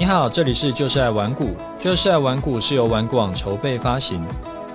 [0.00, 4.24] 你好，这里是就是爱玩股，就是爱玩股是由玩股网筹备发行，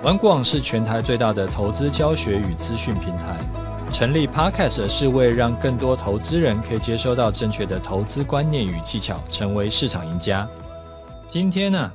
[0.00, 3.36] 玩股网是全台最大的投资教学与资讯平台。
[3.92, 10.48] 成立 Podcast 是为让更多投资人可以接收到正确的投资观念与技巧，成为市场赢家。
[11.26, 11.94] 今天呢、啊，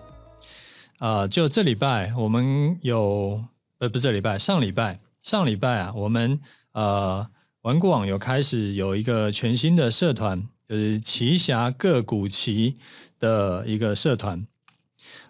[1.00, 3.42] 呃，就这礼拜我们有，
[3.80, 6.38] 呃，不是这礼拜，上礼拜，上礼拜啊，我们
[6.74, 7.26] 呃，
[7.62, 12.74] 玩股网有开始有一个全新的社团，就是奇侠个股奇
[13.22, 14.46] 的一个社团。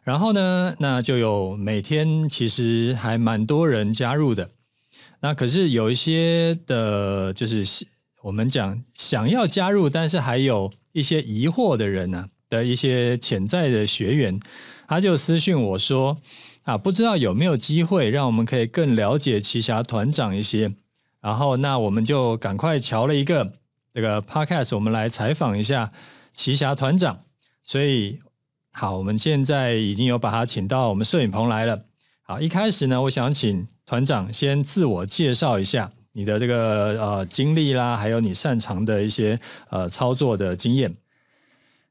[0.03, 4.49] 然后呢，那就有每天其实还蛮多人加入的。
[5.19, 7.85] 那可是有一些的，就是
[8.23, 14.39] 我们讲想要加入，但是还有一些疑惑的人呢、的一些潜在的学员，
[14.87, 16.17] 他就私讯我说
[16.63, 20.73] 啊，不知道有没有机会让我们可以更了解奇侠团长一些。
[21.21, 23.53] 然后那我们就赶快瞧了一个
[23.93, 25.87] 这个 podcast，我们来采访一下
[26.33, 27.25] 奇侠团长。
[27.71, 28.19] 所以
[28.73, 31.81] 好，我们现在已经有把他请到我们摄影棚来了。
[32.21, 33.65] 好，一开始呢，我想请。
[33.85, 40.93] 团长，先自我介绍一下你的这个呃经历啦，还有你擅长的一些呃操作的经验。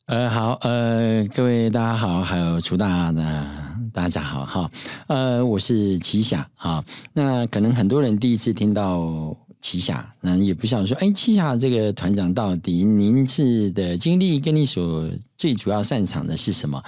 [0.05, 3.50] 呃，好，呃，各位大家好，还有楚大的
[3.91, 4.70] 大家好哈。
[5.06, 6.84] 呃，我是奇侠啊。
[7.15, 16.83] 那可能很多人第一次听到奇侠，那也不想说，哎，奇侠这个团长到底您是的经历跟你所最主要擅长的是什么？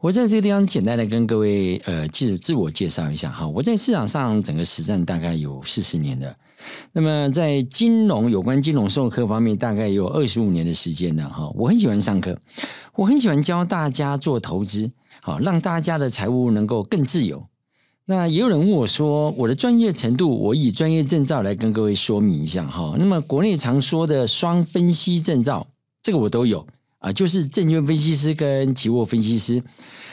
[0.00, 3.46] 我在这个地方简单的跟各位呃，自自我介绍一下哈。
[3.46, 6.34] 我在市场上整个实战大概有四十年了，
[6.92, 11.50] 那么在金融有关金融授课方面，大概有二十五年的时间了哈。
[11.54, 12.38] 我很喜欢上课，
[12.94, 14.90] 我很喜欢教大家做投资，
[15.22, 17.46] 好让大家的财务能够更自由。
[18.06, 22.94] 那也有人问我说，我的专业程度，我以专业证照来跟各位说明一下哈。
[22.98, 25.66] 那么国内常说的双分析证照，
[26.02, 26.66] 这个我都有。
[26.98, 29.62] 啊，就是证券分析师跟期货分析师。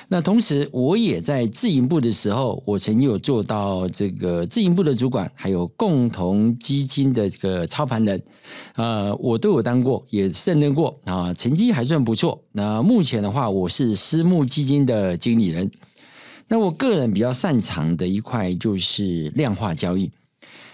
[0.09, 8.21] 那同时，我也在自营部的时候，我曾经有做到这个自营部的主管，还有共同基金的这个操盘人。
[8.73, 12.41] 啊，我都有当过，也胜任过啊，成绩还算不错。
[12.51, 15.71] 那目前的话，我是私募基金的经理人。
[16.51, 20.11] 那我个人比较擅长的一块就是量化交易。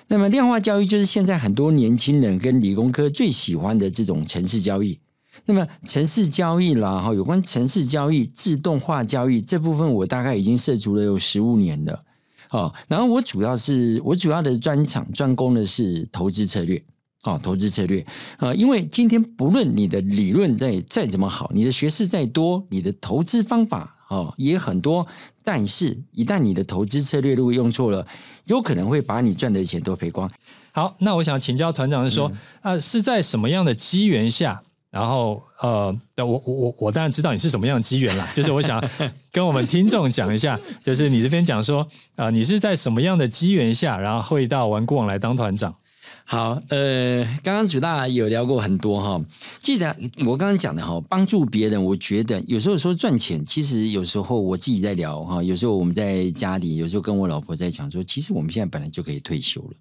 [0.07, 4.97] 那么，量化交易就是现在很多年轻人跟理工科最喜欢的这种城市交易。
[5.45, 12.03] 那么，城市交易啦，哈，有关城市交易、自动化交易这部分，我大概已经涉足了有十五年了，
[12.49, 16.83] 哦，然后我主要是我主要的专长专攻的是投资策略，
[17.21, 18.03] 哦，投资策略，
[18.37, 25.05] 啊，因为今天不论你的理论再再怎么好，你的学识再多，你的投资方法哦也很多，
[25.43, 28.05] 但是一旦你的投资策略如果用错了，
[28.45, 30.29] 有可能会把你赚的钱都赔光。
[30.71, 32.27] 好，那我想请教团长是说，
[32.61, 34.61] 啊、嗯，是在什么样的机缘下？
[34.89, 38.81] 然后，呃，我我我我当然知道你是什么样的机缘啦，就是我想
[39.31, 41.81] 跟我们听众讲一下，就是你这边讲说，
[42.15, 45.75] 啊、呃，你是在什么样的机缘下，然后会到玩股网来当团长？
[46.29, 49.25] 好，呃，刚刚主大有聊过很多哈，
[49.61, 49.95] 记得
[50.25, 59.71] 我刚刚讲的哈，帮助别人，我觉得有时候说赚钱，其实有时候我自己在聊哈，有时候我们在家里，有时候跟我老婆在讲说，其实我们现在本来就可以退休了。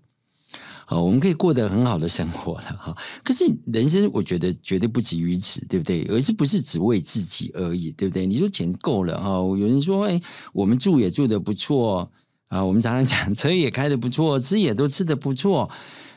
[0.84, 2.96] 好，我们可以过得很好的生活了哈。
[3.24, 6.04] 可是人生，我觉得绝对不止于此，对不对？
[6.08, 8.24] 而是不是只为自己而已，对不对？
[8.24, 12.08] 你说钱够了哈，有人说，哎，我们住也住得不错
[12.46, 15.68] 啊，我们常常讲车也开得不错，吃也都吃得不错。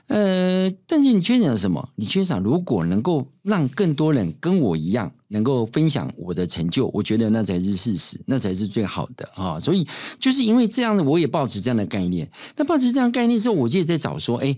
[0.09, 1.87] 呃，但是你缺少什么？
[1.95, 9.59] 你缺少如果能够让更多人跟我一样，能够分享我的成就，我觉得那才是事实，那才是最好的啊！
[9.59, 9.87] 所以
[10.19, 12.27] 就是因为这样的，我也抱持这样的概念。
[12.57, 14.55] 那抱持这样概念之后，我就在找说，哎，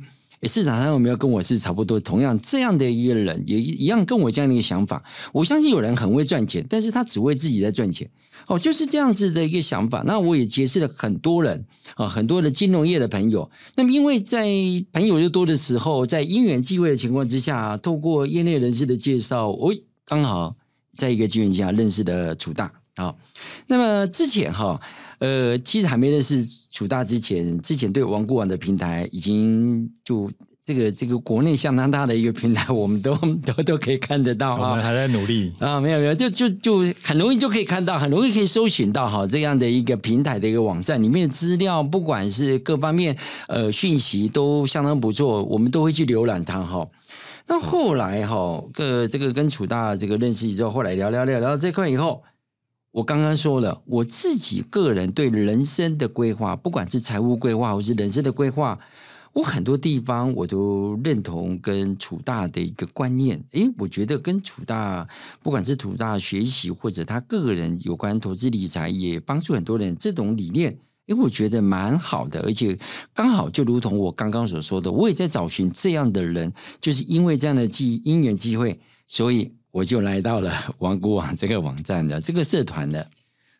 [0.47, 5.03] 市场上有没有跟我是差不多同样这样的一个人，也一样跟我这样的一个想法？
[5.33, 8.09] 我相信有人很会赚钱，但是他只为自己在赚钱。
[8.47, 10.03] 哦，就是这样子的一个想法。
[10.05, 11.63] 那我也结识了很多人
[11.95, 13.49] 啊，很多的金融业的朋友。
[13.75, 14.47] 那么，因为在
[14.91, 19.71] 朋友又多的时候，在因缘际会的情况之下，透过业内人士的介绍，我
[20.05, 20.55] 刚好
[20.95, 22.71] 在一个机缘下认识的楚大。
[22.95, 23.17] 好，
[23.67, 24.81] 那么之前哈，
[25.21, 30.29] 呃，其实还没认识楚大之前，之前对玩股网的平台已经就。
[30.63, 34.51] 这个这个国内相当大的一个平台，我们都 都都可以看得到。
[34.51, 46.87] 我们还在努力啊，没有没有，就就就很容易就可以看到，很容易可以搜寻到哈这样的一个平台的一个网站里面的资料，不管是各方面呃讯息都相当不错，我们都会去浏览它哈。
[47.47, 52.21] 那后来哈，个这个跟楚大这个认识之后，后来聊聊聊聊到这块以后，
[52.91, 58.77] 我刚刚说了，我自己个人对人生的规划，不管是财务规划或是人生的规划。
[59.33, 65.07] 我很多地方我都认同跟楚大的一个观念，诶，我觉得跟楚大
[65.41, 72.77] 不管是楚大学习或者他个人有关投资理财，也帮助很多人这种理念，因为，我觉得蛮好的，而且
[73.13, 76.51] 刚好就如同我刚刚所说的，我也在找寻这样的人，
[76.81, 83.07] 就是因为这样的机因缘机会，所以我就来到了玩股网这个网站的这个社团的。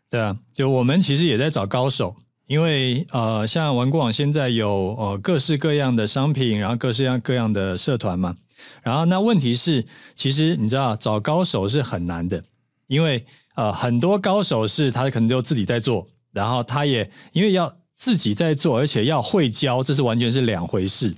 [0.09, 2.15] 对啊，就我们其实也在找高手。
[2.47, 8.35] 因为呃，像玩股网现在有呃各式各样的商品，然后各式各样各样的社团嘛。
[8.83, 9.85] 然后那问题是，
[10.17, 12.43] 其实你知道找高手是很难的，
[12.87, 13.23] 因为
[13.55, 21.15] 呃很多高手是他可能就自己在做，然后他也因为要自己在做，而且要会教，这是完全是两回事。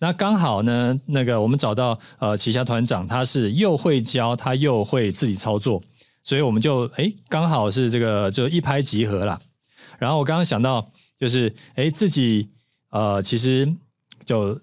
[0.00, 5.82] 那刚好呢，那个我们找到呃旗下团长，他是又会教，他又会自己操作，
[6.24, 9.38] 所以我们就诶刚好是这个就一拍即合啦。
[9.98, 12.48] 然后我刚刚想到，就是哎，自己
[12.90, 13.70] 呃，其实
[14.24, 14.58] 就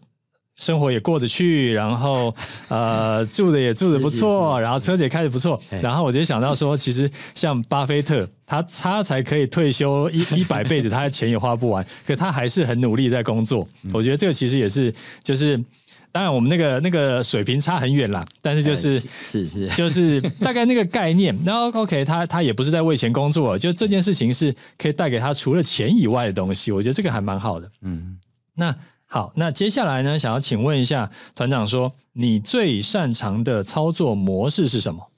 [0.57, 2.33] 生活也过得去，然后
[2.67, 5.59] 呃，住的也住的不错，是是是然后车子也开的不错。
[5.81, 13.67] 然后我就想到说，其实像巴菲特，他他才可以退休一 一百辈子，他的钱也花不完，可他还是很努力在工作。
[13.93, 14.93] 我觉得这个其实也是
[15.23, 15.63] 就是。
[16.09, 21.37] 当然，我们那个那个水平差很远啦，但是就是是是， 就是大概那个概念。
[21.45, 26.71] 然后 OK，他他也不是在为钱工作，就这件事情是可以带给他除了钱以外的东西。
[26.71, 27.69] 我觉得这个还蛮好的。
[27.81, 28.17] 嗯，
[28.55, 28.73] 那
[29.09, 35.09] 好，那接下来呢，想要请问一下团长说，你最擅长的操作模式是什么？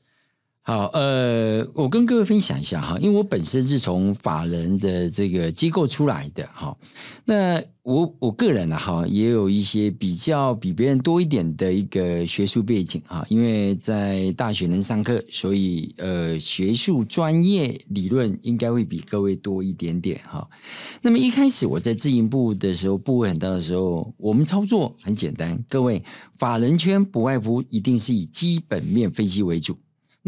[0.70, 6.78] 好，呃，我跟各位分享一下哈，因为我本身是从法人的这个机构出来的哈，
[7.26, 20.48] 那我我个人呢哈，也有一些比较比别人多一点的一个学术背景哈，因为在大学能上课，所以呃，学术专业理论应该会比各位多一点点哈。
[21.02, 26.04] 那么一开始我在自营部的时候，部位很大的时候，我们操作很简单，各位
[26.38, 29.76] 法人圈不外乎一定是以基本面分析为主。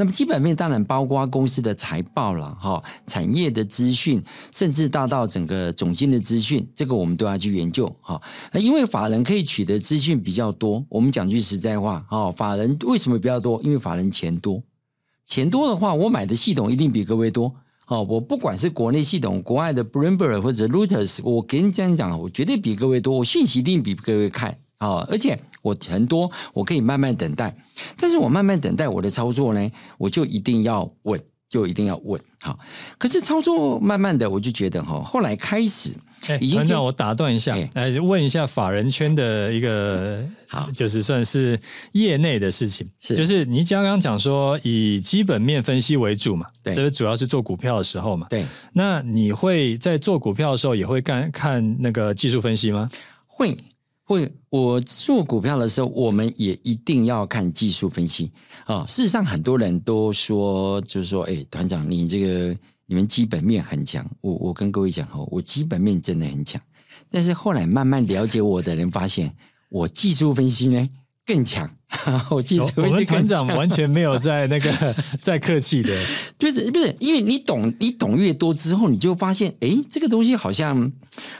[0.01, 4.19] 那么基本面当然包括公司的财报了，哈，产业的资讯，
[4.51, 8.19] 甚至大到整个总经的资讯，这个我们都要去研究，哈。
[8.53, 13.61] 因为法人可以取得资讯比较多，我们讲句实在话，哈，法人为什么比较多？
[13.61, 14.63] 因为法人钱多，
[15.27, 17.53] 钱多的话，我买的系统一定比各位多，
[17.85, 25.39] 哦，我不管是国内系统、国外的 Bloomberg 或者 Reuters，我跟你这样讲，我绝对比各位多，我信息一定比各位看，啊，而且。
[25.61, 27.55] 我很多，我可以慢慢等待，
[27.97, 32.19] 但是我慢慢等待我的操作呢，我就一定要稳，就一定要稳。
[32.41, 32.57] 好，
[32.97, 35.95] 可是操作慢慢的，我就觉得哈，后来开始，
[36.39, 41.59] 已经让我打断一下，来问一下法人圈的一个好，就是算是
[41.91, 48.43] 业内的事情，是就是你刚刚讲说以基本面分析为主嘛，对，就是主要是做股票的时候嘛，对，
[48.73, 52.89] 那你会在做股票的时候也会看看那个技术分析吗？
[53.27, 53.55] 会。
[54.49, 58.31] 我做股票的时候，我们也一定要看技术分析
[58.65, 58.85] 啊。
[58.87, 64.05] 事实上，很多人都说，就是说，哎，团长，你这个你们基本面很强。
[64.21, 66.61] 我我跟各位讲哈，我基本面真的很强。
[67.09, 69.33] 但是后来慢慢了解我的人发现，
[69.69, 70.89] 我技术分析呢
[71.33, 71.69] 更强。
[72.31, 73.11] 我技术分析更强。
[73.11, 75.93] 我们团长完全没有在那个 在客气的，
[76.39, 80.91] 就是不是因为你懂，你懂越多之后，你就发现，哎，这个东西好像。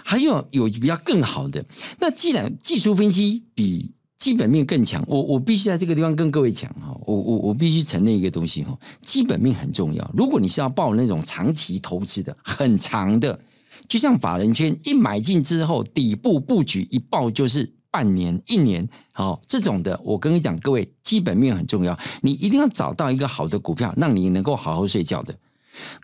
[0.04, 1.64] 还有有比较更好的，
[2.00, 10.12] 那既然技术分析比基本面更强，我我必须在这个地方跟各位讲哈，我我我必须承认一个东西哈，基本面很重要。
[10.14, 13.40] 如果你是要报那种长期投资的，很长的，
[13.88, 25.36] 就像法人圈一买进之后底部布局一抱就是半年一年，好这种的，我跟你讲，各位基本面很重要，你一定要找到一个好的股票，让你能够好好睡觉的。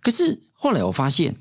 [0.01, 1.35] 可是后来我发现。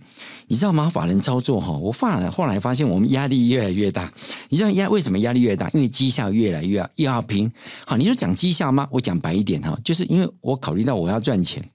[0.49, 0.89] 你知道吗？
[0.89, 4.13] 法人操作哈，我发了，后来发现我们压力越来越大。
[4.49, 5.69] 你知道压为什么压力越大？
[5.75, 7.51] 因为绩效越来越要要拼。
[7.85, 8.87] 好，你说讲绩效吗？
[8.93, 11.69] 我讲白一点哈，就是因为我考虑到我要赚钱。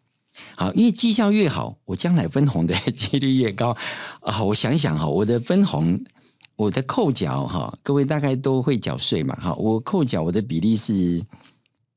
[0.55, 3.75] 好，因为绩效越好，我将来分红的 几率越高。
[4.21, 5.99] 啊，我想想哈，我的分红，
[6.61, 9.35] 我的扣缴哈，各位大概都会缴税嘛。
[9.35, 11.19] 哈，我扣缴我的比例是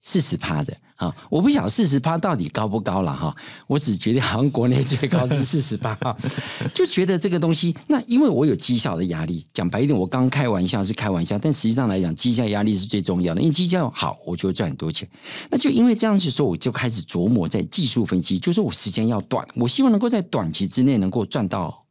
[0.03, 0.75] 四十趴的。
[0.97, 3.35] 啊，我不晓得四十趴到底高不高了哈，
[3.67, 5.99] 我只觉得好像国内最高是四十八，
[6.73, 15.07] 就觉得这个东西，那因为我有绩效的压力，讲白一点，我刚开玩笑是开玩笑，但实际上来讲，绩效压力是最重要的，因为绩效好，我就会赚很多钱。
[15.51, 21.84] 那就因为这样子说，我就开始琢磨在技术分析，就是我时间要短，我希望能够在短期之内能够赚到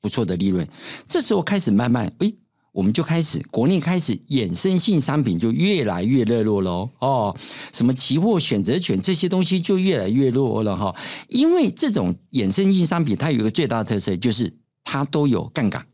[0.00, 0.68] 不错的利润。
[1.08, 2.34] 这时候开始慢慢诶。
[2.72, 6.88] 我们就开始，国内开始衍生性商品就越来越热络喽。
[7.00, 7.36] 哦，
[7.72, 10.94] 什么期货、选择权这些东西就越来越热了哈。
[11.26, 15.84] 因为这种衍生性商品，它有一个最大的特色，就是它都有杠杆。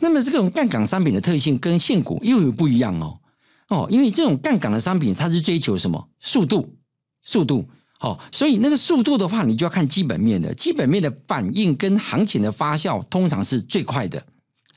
[0.00, 3.20] 那么这种杠杆商品的特性跟现股又有不一样哦
[3.68, 6.74] 哦，因为这种杠杆的商品它是追求什么速度
[7.22, 7.68] 速度。
[8.04, 14.22] 哦，所以那个速度的话，你就要看基本面的，基本面的反应跟行情的发酵，通常是最快的，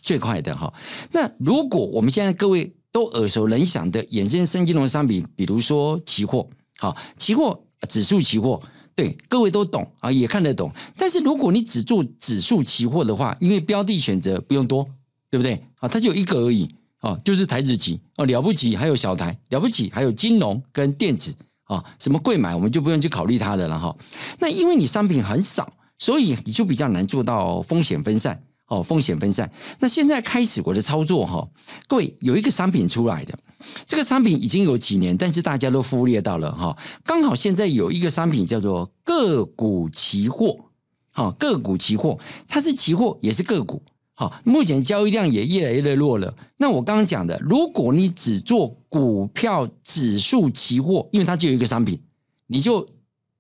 [0.02, 0.74] 最快的哈。
[1.12, 8.62] 那如果我们现在各位都耳熟能详的衍生生金融商品，比如说期货，好，期货指数期货，
[8.96, 10.72] 对，各位都懂啊，也看得懂。
[10.96, 14.88] 但是如果你只做指数期货的话，因为标的选择不用多，
[15.30, 15.62] 对不对？
[15.80, 21.36] 啊，它就一个而已，啊，就是台指期哦，了不起还有小台，了不起还有金融跟电子。
[21.68, 23.96] 啊，什么贵买我们就不用去考虑它的了哈。
[24.40, 28.44] 那因为你商品很少，所以你就比较难做到风险分散。
[28.70, 29.50] 哦，风险分散。
[29.80, 31.48] 那现在开始我的操作哈，
[31.88, 33.34] 各位有一个商品出来的，
[33.86, 36.78] 这个商品已经有几年，但是大家都忽略到了哈。
[37.06, 40.66] 刚好现在有一个商品叫做个股期货，
[41.14, 43.82] 好，个股期货，它是期货也是个股。
[44.20, 46.34] 好，目前交易量也越来越弱了。
[46.58, 52.02] 那我刚刚讲的，如果你只做股票指数期货，因为它只有一个商品，
[52.48, 52.84] 你就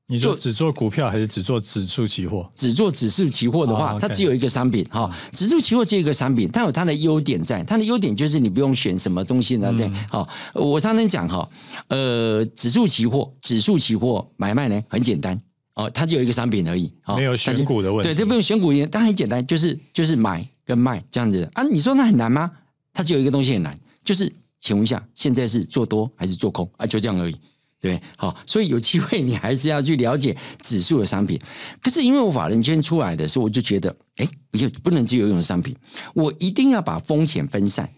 [0.05, 2.47] 你就只做股票还是只做指数期货？
[2.55, 4.85] 只做指数期货的话，它只有一个商品。
[4.91, 9.73] 哈，指数期货这个商品，它有它的优点在，它的优点就是你不用选什么东西呢？
[9.75, 11.49] 对，好，我常常讲哈，
[11.87, 15.41] 呃，指数期货，指数期货买卖呢很简单
[15.73, 20.47] 哦，它就有一个商品而已，没有选股的问题，对，它不用选股，但很简单，就是就是买。
[20.67, 21.63] 跟卖这样子啊？
[21.63, 22.51] 你说那很难吗？
[22.93, 26.85] 它只有一个东西很难，就是请问一下，现在是做多还是做空啊？
[26.85, 27.35] 就这样而已，
[27.79, 31.39] 对，好，所以有机会你还是要去了解指数的商品。
[31.81, 35.73] 可是因为我法人圈出来的时候，我就觉得，哎，不要不能只有一种商品，
[36.13, 37.89] 我一定要把风险分散。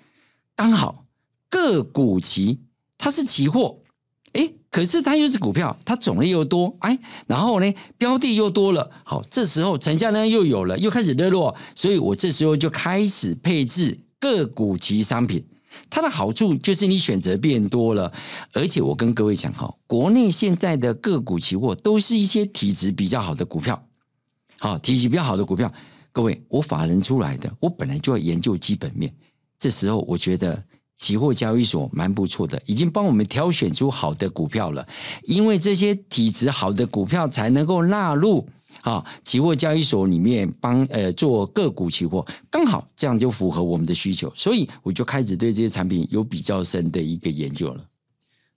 [0.55, 1.05] 刚好
[1.49, 2.59] 个股期
[2.99, 3.78] 它是期货。
[4.33, 15.43] 哎，可是它又是股票，它种类又多，哎，然后呢，标的又多了，好，这时候成交量又有了，又开始热络，所以我这时候就开始配置个股期商品。
[15.89, 18.11] 它的好处就是你选择变多了，
[18.53, 23.83] 而且我跟各位讲哈，国内现在的个股期货都是一些体质比较好的股票，
[24.59, 25.71] 好，体质比较好的股票，
[26.11, 29.11] 各位，我法人出来的，我本来就要研究基本面，
[29.57, 30.63] 这时候我觉得。
[30.99, 34.85] 期货交易所蛮不错的，已经帮我们挑选出好的股票了。
[35.23, 38.47] 因为这些体质好的股票才能够纳入
[38.81, 47.83] 啊期货交易所里面帮呃做个股期货，刚好这样就符合我们的需求，所以我就开始对这些产品有比较深的一个研究了。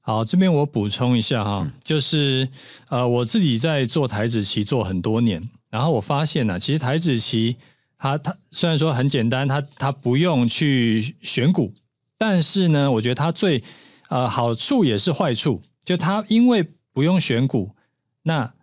[0.01, 2.49] 好，这边我补充一下哈，就是
[2.89, 7.57] 呃我自己在做台子期做很多年，然后我发现呢、啊，其实台子期
[7.97, 11.73] 它它虽然说很简单，它它不用去选股。
[12.25, 13.61] 但是呢，我觉得它最
[14.09, 17.75] 呃好处也是坏处，就它因为不用选股，
[18.23, 18.55] 那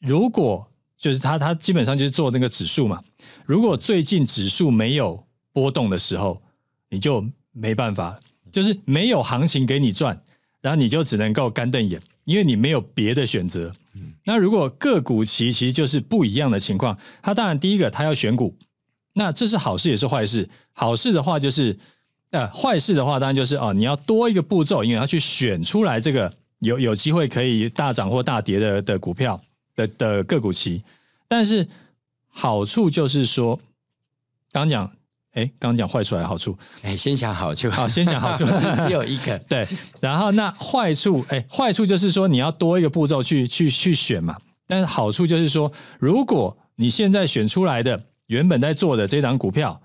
[0.00, 0.68] 如果
[0.98, 3.00] 就是它它基本上就是做那个指数嘛，
[3.44, 6.42] 如果最近指数没有波动的时候，
[6.88, 8.18] 你就没办法，
[8.50, 10.20] 就是没有行情给你赚，
[10.60, 13.72] 然后你就只能够干瞪眼，因为你没有别的选择。
[14.24, 18.56] 那如果个股期其实就是不一样的情况，它当然第一个它要选股，
[19.14, 20.50] 那这是好事也是坏事。
[20.72, 21.78] 好事的话就是。
[22.32, 29.40] 呃，坏事的话，当然就是哦，你要多一个步骤，因为要去选出来这个有有机会可以大涨或大跌的的股票
[29.76, 30.82] 的的个股期。
[31.28, 31.66] 但是
[32.28, 33.58] 好处就是说，
[34.50, 34.90] 刚讲，
[35.34, 36.58] 哎，刚讲坏处还是好处？
[36.82, 37.70] 哎，先讲好处。
[37.70, 38.44] 好，先讲好处，
[38.82, 39.38] 只有一个。
[39.48, 39.66] 对，
[40.00, 44.34] 然后那坏处，哎，坏处就是说你要多一个步骤去去去选嘛。
[44.66, 49.80] 但是好处就是说，如果你现在选出来的原本在做的这档股票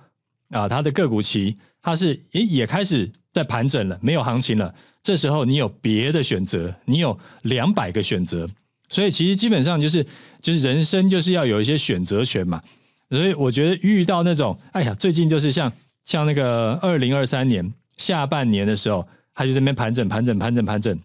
[0.49, 1.55] 啊，它的个股期。
[1.81, 4.73] 它是也也开始在盘整了，没有行情了。
[5.03, 8.47] 这时候你有别的选择，你有两百个选择，
[8.89, 10.05] 所以其实基本上就是
[10.39, 12.61] 就是人生就是要有一些选择权嘛。
[13.09, 15.73] 所以我觉得遇到那种，哎呀，最近就是像
[16.03, 20.97] 像那个二零二三年下半年的时候，他就在那边盘整盘整盘整盘整。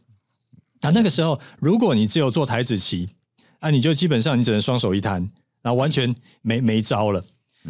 [0.83, 3.09] 那那个时候，如果你只有做台子棋，
[3.61, 5.29] 啊，你就基本上你只能双手一摊，
[5.63, 7.25] 然后完全没没招了。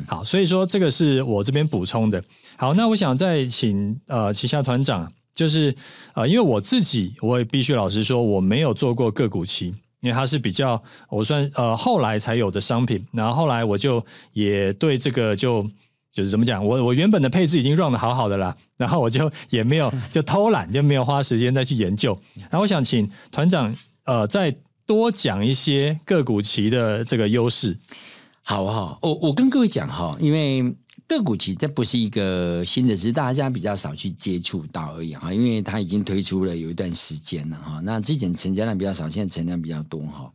[0.07, 2.23] 好，所以说这个是我这边补充的。
[2.57, 5.75] 好，那我想再请呃旗下团长，就是
[6.15, 9.69] 呃，因为我自己我也必须老实说，我没有做过个股期，
[10.01, 13.05] 因为它是比较我算呃后来才有的商品。
[13.13, 15.67] 然后后来我就也对这个就
[16.13, 22.19] 就是怎么讲，我我原本的配置已经 run 得好好的啦， 然后我就也没有 就偷懒，就没有花时间再去研究。
[22.35, 23.75] 然后我想请团长
[24.05, 24.55] 呃再
[24.87, 27.77] 多讲一些个股期的这个优势。
[28.49, 30.73] 好不好，我我跟各位讲哈，因为
[31.09, 35.35] 个股期这不是一个新的，只是大家比较少去接触到而已哈。
[35.35, 37.81] 因为它已经推出了有一段时间了哈。
[37.83, 40.33] 那之前成交量比较少，现在成交量比较多哈。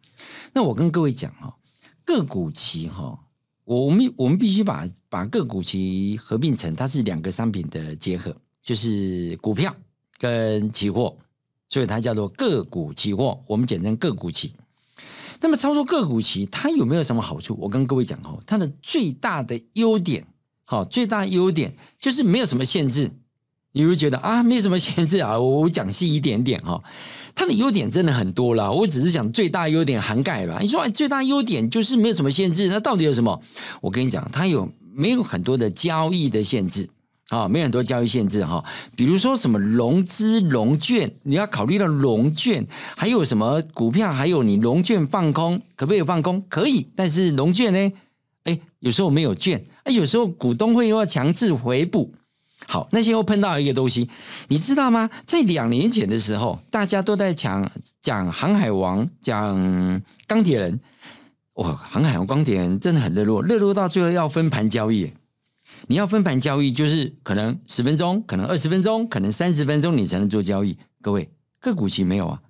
[0.51, 1.55] 那我跟各位讲哈，
[2.03, 3.17] 个股期哈，
[3.63, 9.73] 我们我们必须把把个股期合并成它是两个商品的结合，就是股票
[10.17, 11.15] 跟期货，
[11.69, 14.53] 所以它叫做个股期货，我们简称个股期。
[15.41, 17.57] 那么操作个股期它有没有什么好处？
[17.59, 20.25] 我跟各位讲哦，它的最大的优点，
[20.63, 23.11] 好，最大优点就是没有什么限制。
[23.73, 26.83] 你会觉得啊，没什么限制啊，我讲细一点点哈。
[27.33, 30.59] 它的优点真的很多了，我只是讲最大优点涵盖了。
[30.59, 33.41] 你说最大优点就是没有什么限制，那到底有什么？
[33.79, 36.89] 我跟你讲，它有没有很多的交易的限制
[37.31, 37.47] 啊？
[37.47, 38.63] 没有很多交易限制哈。
[38.95, 46.43] 比如说什么融资融券，你要考虑到融券，还有什么股票，还有你融券放空，可不可以放空？
[46.47, 47.91] 可以，但是融券呢？
[48.43, 52.13] 哎，有时候没有券，哎，有时候股东会又要强制回补。
[52.67, 54.07] 好，那些又碰到一个东西，
[54.47, 55.09] 你知道吗？
[55.25, 57.71] 在两年前的时候，大家都在讲
[58.01, 60.79] 讲航海王，讲钢铁人。
[61.55, 65.11] 哇，航海王、钢铁人真的很热络，热络到最后要分盘交易。
[65.87, 70.77] 你要分盘交易，就是可能十分钟，可能二十分钟，可能三十分钟，你才能做交易。
[71.01, 72.41] 各位，个股期没有啊？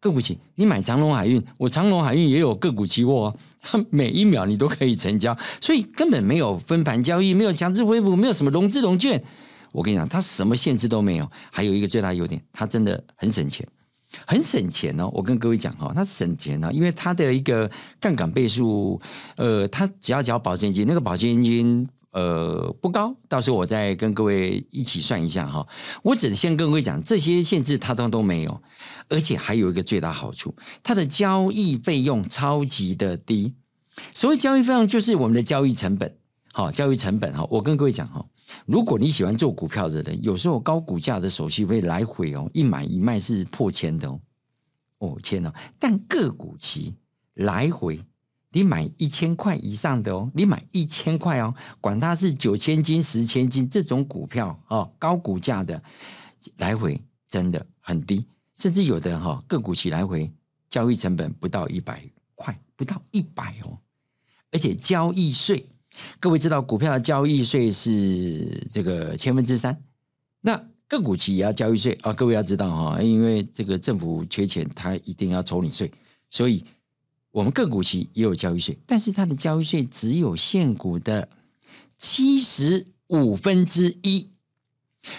[0.00, 3.26] 个股期，你买长隆海运，我长隆海运也有个股期货
[3.70, 9.22] 啊，每一秒你都可以成交，所以根本没有分盘交易，没有强制回补，没有什么融资融券。
[9.72, 13.64] 我跟你讲，它什么限制都没有，还有一个最大优点，它真的很省钱，
[14.26, 15.08] 很省钱哦。
[15.12, 19.00] 我跟各位讲哦，它省钱呢，因为它的一个杠杆倍数，
[19.36, 25.66] 呃，它只要交保证金，那个保证金呃不高，到时候我再跟各位一起算一下哈。
[26.02, 28.62] 我只先跟各位讲，这些限制它都都没有，
[29.08, 33.54] 而且还有一个最大好处，它的交易费用超级的低。
[34.14, 36.16] 所谓交易费用，就是我们的交易成本。
[36.54, 38.24] 好，交易成本哈，我跟各位讲哈。
[38.66, 44.20] 如果你喜欢做股票的人，有时候高股价的手续费来回哦，一买一卖是破千的哦，
[44.98, 45.50] 哦千哦。
[45.78, 46.94] 但个股期
[47.34, 47.98] 来回，
[48.52, 55.82] 你买一千块以上的哦，你买一千块哦，管它是九千金、十千金这种股票哦，高股价的
[56.58, 60.30] 来回真的很低，甚至有的哈个股期来回
[60.68, 62.02] 交易成本不到一百
[62.34, 63.78] 块，不到一百哦，
[64.50, 65.66] 而且交易税。
[66.18, 69.82] 各位知道股票的交易税是这个千分之三，
[70.40, 72.12] 那个股期也要交易税啊。
[72.14, 75.92] 各位要知道哈，因为这个政府缺钱，他一定要抽你税，
[76.30, 76.64] 所以
[77.32, 81.28] 我们个股期也有交易税，但是它的交易税只有现股的
[81.98, 84.28] 七十五分之一。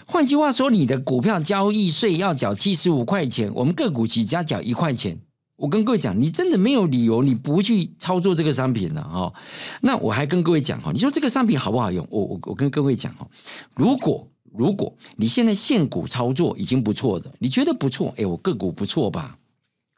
[0.05, 5.19] 换句话说，你的股票交易税要缴七十五块钱，我们个股期只要缴一块钱。
[5.55, 9.33] 我跟各位讲，你真的没有理由你不去操作这个商品了哈。
[9.81, 12.05] 那我还跟各位讲哈，你说这个商品好不好用？
[12.09, 13.27] 我我我跟各位讲哈，
[13.75, 19.37] 如果如果你现在现股操作已经不错的，你觉得不错，哎，我个股不错吧，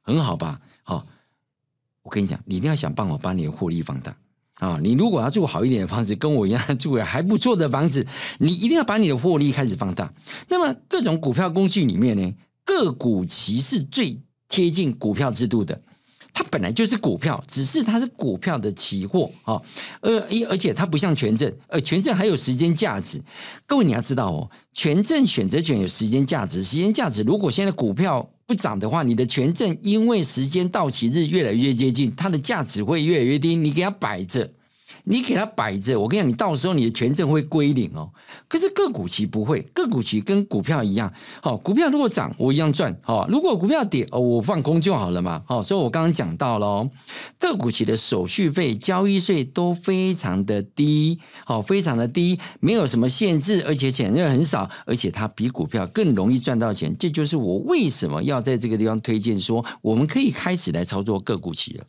[0.04, 0.62] 很好吧？
[2.16, 4.16] 跟你讲，你一定要想办法把你的获利放大
[4.60, 4.80] 啊！
[4.82, 8.08] 你如果要住好一点的房子，跟我一样住还不错的房子，
[8.40, 10.14] 你一定要把你的获利开始放大。
[10.48, 14.22] 那么各种股票工具里面呢，个股其实最。
[14.48, 15.82] 贴近股票制度的，
[16.38, 19.60] 它本来就是股票，只是它是股票的期货啊，
[20.02, 20.12] 而
[20.50, 23.22] 而且它不像权证，呃，权证还有时间价值。
[23.66, 34.52] 各位你要知道哦，权证选择权有时间价值，时间价值如果现在股票不涨的话，你的权证因为时间到期日越来越接近，它的价值会越来越低，你给它摆着。
[35.06, 38.12] 你给它摆着，我跟你讲，你到时候你的权证会归零哦。
[38.48, 46.90] 可是个股期不会，个股期跟股票一样，好，股票如果涨，我一样赚，好，如果股票跌，哦，我放空就好了嘛，好，所以我刚刚讲到了哦，
[47.40, 61.86] 个股期的手续费、交易税都非常的低，好，非常的低，没有什么限制，而且钱又很少，而且它比股票更容易赚到钱，这就是我为什么要在这个地方推荐说，我们可以开始来操作个股期了。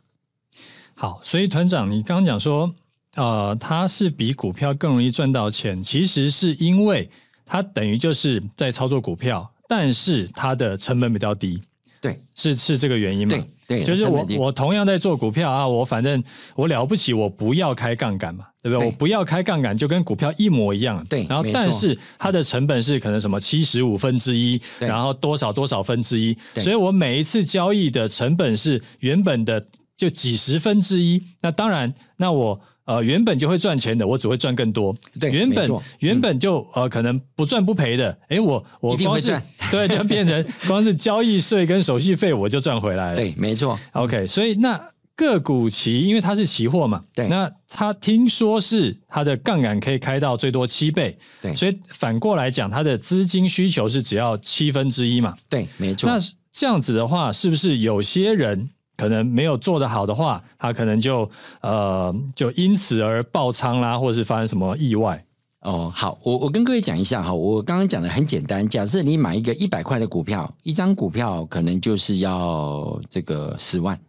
[0.93, 2.73] 好，所以团长，你刚刚讲说。
[3.17, 7.09] 呃，它是比股票更容易赚到钱，其实是因为
[7.45, 11.61] 它等于就是在操作股票，但是它的成本比较低。
[11.99, 13.35] 对，是是这个原因吗？
[13.67, 16.23] 对，对，就是我我同样在做股票啊，我反正
[16.55, 18.83] 我了不起，我不要开杠杆嘛，对不对？
[18.83, 21.03] 对，我不要开杠杆，就跟股票一模一样。
[21.09, 29.65] 对，然后但是它的成本是可能什么七十五分之一，然后多少多少分之一，所以我每一次交易的成本是原本的
[29.97, 31.19] 就几十分之一。
[31.41, 32.61] 那当然，那我。
[32.87, 34.95] 呃，原本就会赚钱的，我只会赚更多。
[35.19, 35.69] 对，原本
[35.99, 39.37] 原本就呃可能不赚不赔的，哎，我我光是
[39.69, 43.17] 对，就变成光是交易税跟手续费我就赚回来了。
[43.17, 43.77] 对，没错。
[43.91, 44.81] OK，所以那
[45.17, 55.35] 个股期，因为它是期货嘛，对，那它听说是它的杠杆可以开到最多七倍，对，所以反过来讲，它的资金需求是只要七分之一嘛。
[55.49, 56.09] 对，没错。
[56.09, 56.17] 那
[56.53, 58.69] 这样子的话，是不是有些人？
[58.97, 61.29] 可能没有做得好的话，他可能就
[61.61, 65.23] 呃就因此而爆仓啦，或者是发生什么意外。
[65.61, 73.99] 哦，好，我我跟各位讲一下哈，我刚刚讲的很简单，假设你买一个一百块的股票，一张股票可能就是要这个十万。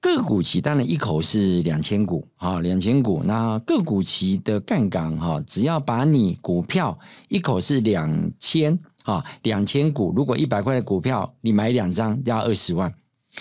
[0.00, 3.22] 个股期当然一口是两千股啊，两千股。
[3.24, 12.92] 那个股期的杠杆哈，只要把你股票一口是两千啊，两千股，如果一百块的股票你买两张要二十万，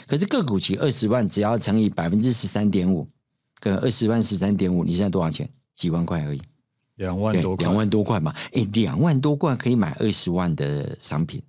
[0.07, 3.07] 可是个股期二十万只要乘以百分之十三点五，
[3.59, 5.49] 个二十万十三点五，你现在多少钱？
[5.75, 6.41] 几万块而已，
[6.95, 8.35] 两万多，两万多块嘛。
[8.53, 11.41] 哎，两万多块可以买二十万的商品，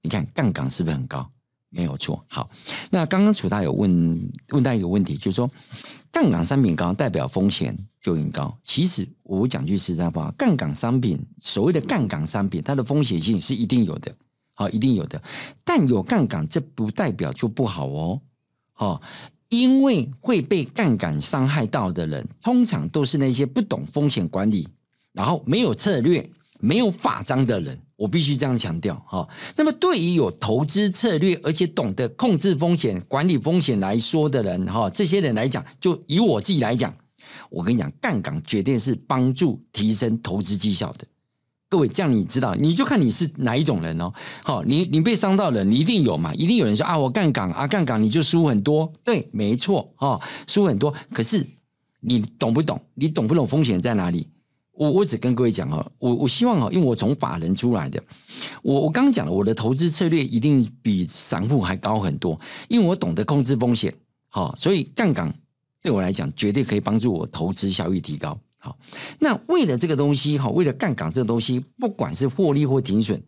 [0.00, 1.28] 你看杠杆是不是很高？
[1.68, 2.48] 没有错，好。
[2.90, 5.50] 那刚刚楚大有问问到一个问题，就是说
[6.12, 8.56] 杠杆商品高代表风险就很高。
[8.62, 14.14] 其实我讲句实在话，杠杆商品所谓的杠杆商品，它的风险性是一定有的，
[14.62, 15.22] 啊，一定有的。
[15.64, 18.20] 但有杠杆，这不代表就不好哦，
[18.72, 19.02] 好，
[19.48, 24.68] 因为会被杠杆伤害到的人，通常都是那些不懂风险管理，
[25.12, 27.78] 然后没有策略、没有法章的人。
[27.96, 29.28] 我必须这样强调哈。
[29.54, 36.92] 那么，对于有投资策略而且懂得控制风险、管理风险来说的人哈，这些人来讲，就以我自己来讲，
[37.48, 41.06] 我跟你讲，杠杆绝对是帮助提升投资绩效的。
[41.72, 44.12] 各位，这样你知道，你就看你是哪一种人哦。
[44.44, 46.34] 好，你你被伤到了，你一定有嘛？
[46.34, 48.92] 一定有人说啊，我杠杆啊，杠杆你就输很多。
[49.02, 50.92] 对，没错啊，输很多。
[51.14, 51.46] 可是
[52.00, 52.78] 你懂不懂？
[52.92, 54.28] 你懂不懂风险在哪里？
[54.72, 58.02] 我我只跟各位讲哦，我我希望哦，因为我从法人出来的，
[58.62, 63.94] 我我刚刚讲了，我的投资策略一定比散户还高很多，因为我懂得控制风险，
[64.28, 65.34] 好，所以杠杆
[65.82, 68.38] 对我来讲绝对可以帮助我投资效益提高。
[68.64, 68.78] 好，
[69.18, 73.20] 那为了这个东西哈，为了杠杆这个东西，不管是获利或停损，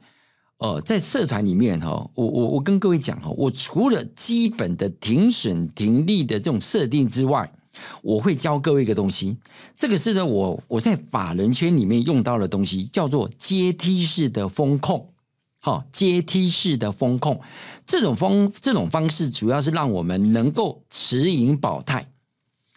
[0.58, 7.52] 呃，在社团里面哈，我我我跟各位讲哈，我除了基本的停损停利的这种设定之外，
[8.00, 9.36] 我会教各位一个东西，
[9.76, 15.10] 这个是呢，我我在法人圈里面用到的东西，叫做阶梯式的风控。
[15.58, 17.40] 好，阶梯式的风控，
[17.84, 22.13] 这种风这种方式，主要是让我们能够持盈保泰。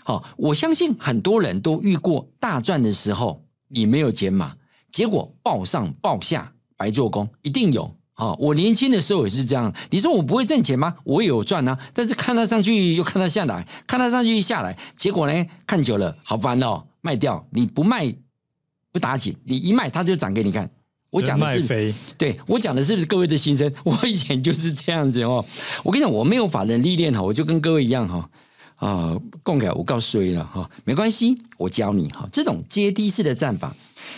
[0.07, 4.55] 好，我相信很多人都遇过大赚的时候，你没有减码，
[4.89, 7.93] 结果暴上暴下，白做工，一定有。
[8.13, 9.75] 好，我年轻的时候也是这样。
[9.89, 10.95] 你说我不会挣钱吗？
[11.03, 17.45] 我也有赚啊，但是看它上去又看它下来，看它上去下来，结果呢，看久了好烦哦，卖掉。
[17.51, 18.15] 你不卖
[18.93, 20.71] 不打紧，你一卖它就涨给你看。
[21.09, 23.69] 我讲的是，对，我讲的是不是各位的心声？
[23.83, 25.43] 我以前就是这样子哦。
[25.83, 28.29] 我跟你讲，我没有法人历练哈，我就跟各位一样哈
[28.77, 33.75] 啊，共改我告诉你了哈，没关系，我教你哈，这种阶梯式的战法，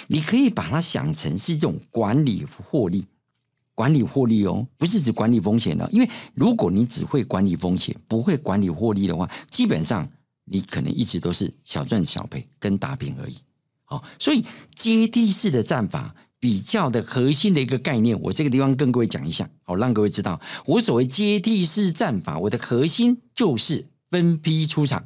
[0.08, 3.06] 你可以把它想成是一种管理获利。
[3.74, 5.90] 管理获利哦，不是指管理风险的。
[5.94, 10.06] 因为如果你只会管理风险，不会管理获利的话，基本上
[10.44, 13.38] 你可能一直都是小赚小赔跟打平而已。
[13.86, 14.44] 好，所以
[14.76, 25.06] 阶梯式的战法比较的核心的一个概念，我这个地方跟各位讲一下，好让各位知道，我所谓阶梯式战法，我的核心就是分批出场。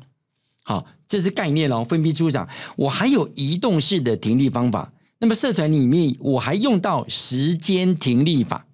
[0.63, 2.47] 好，这是概念哦，分批出场。
[2.75, 4.91] 我还有移动式的停利方法。
[5.19, 8.65] 那么社团里面我还用到时间停利法，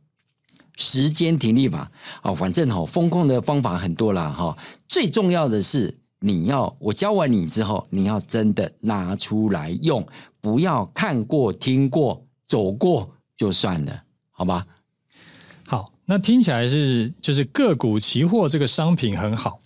[0.78, 1.92] 时间停利法
[2.24, 10.08] 哦，反正哈风控的方法很多啦哈，最重要的是你要我教完你之后，你要真的拿出来用，
[10.42, 14.66] 不要看过听过走过就算了，好吧？
[15.68, 19.60] 好，那听起来是就是个股期货这个商品很好，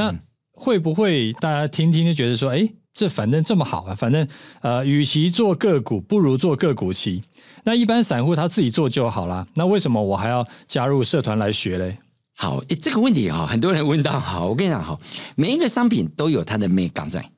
[0.00, 0.14] 那
[0.52, 2.66] 会不会大家听听就觉得说，哎？
[2.92, 4.26] 这反正这么好啊，反正
[4.62, 7.22] 呃，与其做个股，不如做个股期。
[7.62, 9.46] 那一般散户他自己做就好啦。
[9.54, 11.98] 那为什么我还要加入社团来学嘞？
[12.34, 14.18] 好，这个问题哈，很多人问到。
[14.18, 14.98] 好，我跟你讲哈，
[15.36, 17.30] 每一个商品都有它的美感在，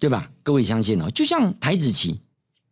[0.00, 0.28] 对吧？
[0.42, 2.20] 各位相信哦，就像台子期，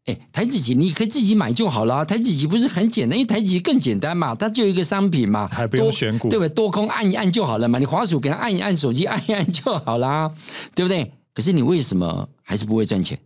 [0.06, 2.04] 哎，台子棋你可以自己买就好了。
[2.04, 6.54] 台子棋不是很简单，因为台指期更简单嘛，它就一个商品嘛，还不用选股，对不对？
[6.54, 10.30] 多空按一按就好了嘛，你滑鼠给它按一按，手机按一按就好啦，
[10.76, 11.12] 对不对？
[11.34, 13.18] 可是你为什么还是不会赚钱，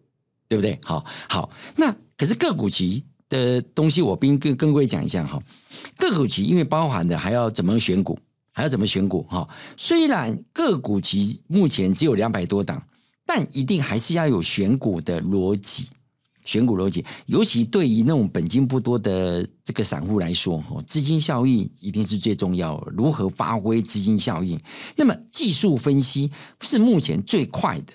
[0.49, 0.79] 对不对？
[0.83, 5.39] 好，好，那可是个股期的东西，我跟跟各位讲一下哈。
[5.99, 8.19] 个股期因为包含的还要怎么选股，
[8.53, 9.47] 还要怎么选股哈。
[9.77, 12.83] 虽然个股期目前只有两百多档，
[13.27, 15.87] 但一定还是要有选股的逻辑。
[16.51, 22.85] 选股逻辑，尤其对于那种本金不多的这个散户来说，哈，资金效应一定是最重要。
[22.97, 24.61] 如何发挥资金效应？
[24.97, 26.29] 那么技术分析
[26.63, 27.93] 是目前最快的。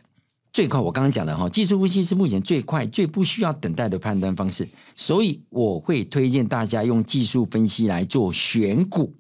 [0.54, 4.66] 最快，我刚刚讲的哈，技术分析是目前最快、最不需要等待的判断方式，
[4.96, 9.14] 所以我会推荐大家用技术分析来做选股。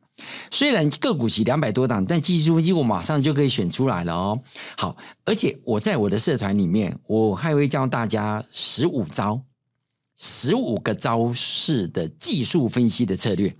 [0.49, 4.41] 虽然个股息两百多档，但技术分析我马上就可以选出来了哦。
[4.77, 9.41] 好，而且我在我的社团里面，我还会教大家十五招、
[10.17, 13.53] 十五个招式的技术分析的策略。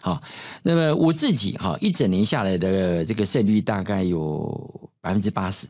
[0.00, 0.20] 好，
[0.64, 5.68] 那么我自己哈一整年下来的这个胜率大概有百分之八十。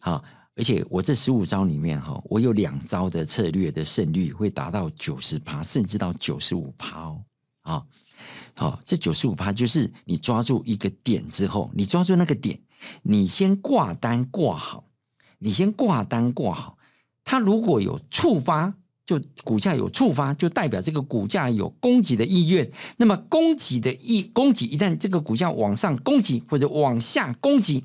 [0.00, 0.24] 好，
[0.56, 7.22] 而且我这十五招里面哈，我有两招的策略的胜率会达到九十趴，甚至到九十五趴哦。
[7.60, 7.86] 好。
[8.54, 12.60] 好，这九十五趴就是你抓住一个点之后，你抓住那个点，
[13.02, 14.84] 你先挂单挂好，
[15.38, 16.76] 你先挂单挂好，
[17.24, 22.70] 它如果有触发，就股价有触发，就代表这个股价有供给的意愿。
[22.98, 27.82] 那么供给的意供给，一旦这个股价往上供给或者往下供给，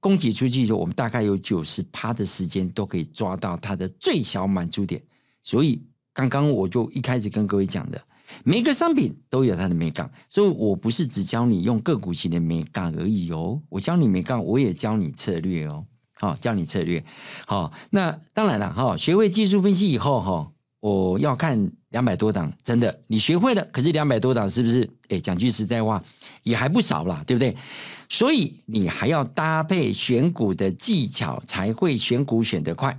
[0.00, 5.02] 供给出去之后，我们大概有九十趴的时间都可以抓到它的最小满足点。
[5.42, 5.82] 所以
[6.14, 8.00] 刚刚我就一开始跟各位讲的。
[8.42, 15.84] 每个商品都有它的美感，所以我不是只教你用个股型的美感而已哦，我教你美感，我也教你策略哦，
[16.18, 17.04] 好，教你策略，
[17.46, 20.50] 好，那当然了哈，学会技术分析以后哈，
[20.80, 24.88] 我要看两百多档，真的，你学会了，可是两百多档是不是？
[25.10, 26.02] 哎，讲句实在话，
[26.42, 27.54] 也还不少啦，对不对？
[28.08, 32.98] 所以你还要搭配选股的技巧，才会选股选得快。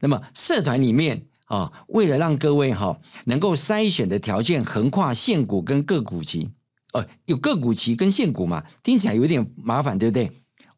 [0.00, 1.22] 那么社团里面。
[1.54, 6.50] 啊，为了让各位哈能够筛选的条件横跨现股跟个股期，
[6.92, 10.28] 呃，有个股期跟现股嘛，听起来有点麻烦，对不对？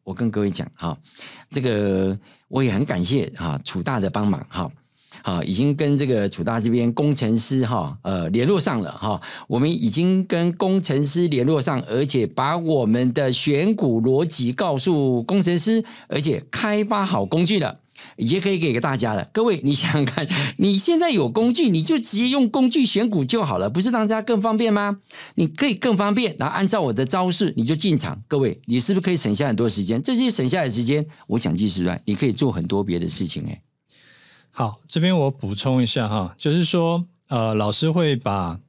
[0.03, 0.95] 我跟各位讲哈，
[1.49, 4.71] 这个我也很感谢哈楚大的帮忙哈，
[5.23, 17.79] 好，已经跟这个楚大这边工程师哈呃联络上了哈，我们已经跟工程师联络上，而且把我们的选股逻辑告诉工程师，而且开发好工具了。
[18.15, 24.99] 也可以给给大家了，各位，你想想看，你现在有工具，你就直接用工具选股就好了，不是让大家更方便吗？
[25.35, 28.21] 你可以更方便，然后按照我的招式，你就进场。
[28.27, 30.01] 各位，你是不是可以省下很多时间？
[30.01, 33.43] 这些省下的时间，我讲句实在，你可以做很多别的事情。
[33.47, 33.61] 哎，
[34.51, 38.59] 好，这边我补充一下哈，就是说，呃，老师会把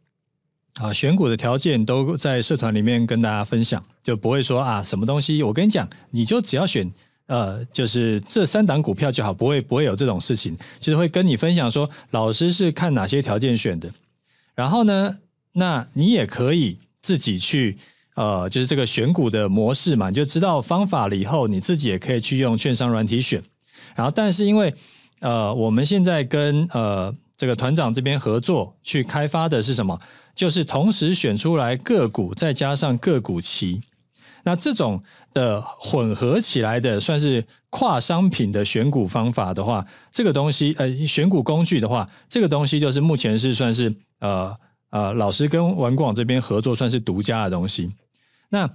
[0.75, 6.93] 啊选股的条件都在社团里面跟大家分享，就不会说啊什么东西，我跟你讲，你就只要选。
[7.29, 13.91] 呃，就是这三档股票就好，不会不会有这种事情，就是会跟你分享说，老师是看哪些条件选的，
[14.55, 15.19] 然后呢，
[15.53, 17.79] 那你也可以自己去，
[18.17, 23.43] 呃，就是这个选股的模式嘛，你就知道方法了以后，你自己也可以去用券商软体选，
[23.95, 24.75] 然后但是因为
[25.21, 29.99] 呃，我们现在跟呃这个团长这边合作去开发的是什么？
[30.35, 33.83] 就是同时选出来个股，再加上个股期。
[34.45, 35.03] 那这种
[35.39, 44.57] 的混合起来的算是跨商品的选股方法的话，这个东西呃选股工具的话，这个东西就是目前是算是呃
[44.91, 47.89] 呃老师跟文广这边合作算是独家的东西。
[48.49, 48.69] 那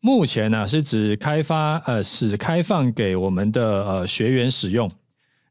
[0.00, 4.90] 目前呢是只开发呃只开放给我们的呃学员使用，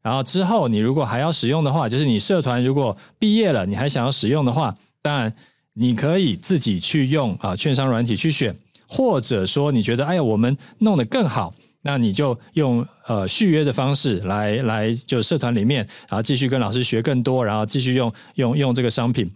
[0.02, 5.32] 然后之后你如果还要使用的话，就是你社团如果毕业了，你还想要使用的话，当然
[5.72, 8.54] 你可以自己去用啊券商软体去选。
[8.92, 19.30] 或者说你觉得哎呀，我们弄得更好，那你就用呃续约的方式来来就社团里面，然后继续跟老师学更多，然后继续用用用这个商品，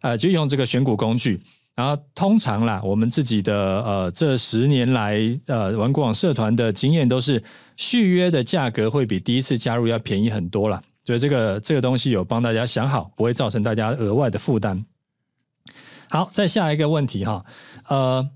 [0.00, 1.38] 呃，就用这个选股工具。
[1.74, 3.54] 然后通常啦，我们自己的
[3.84, 7.44] 呃这十年来呃玩股网社团的经验都是
[7.76, 10.82] 续约的价格会比第一次加入要便宜很多啦。
[11.04, 14.82] 所以这个这个东西有帮大家想好，不会造成大家额外的负担。
[16.08, 17.44] 好，再下一个问题哈，
[17.88, 18.26] 呃。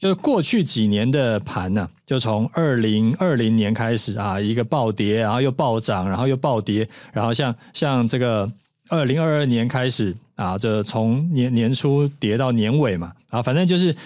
[0.00, 8.50] 就过去几年的盘呢、啊，就从二零二零年开始啊，一个暴跌，然后又暴涨，然后又暴跌，然后像像这个
[8.90, 13.96] 二零二二年开始啊，这从年年初跌到年尾嘛，啊，反正就是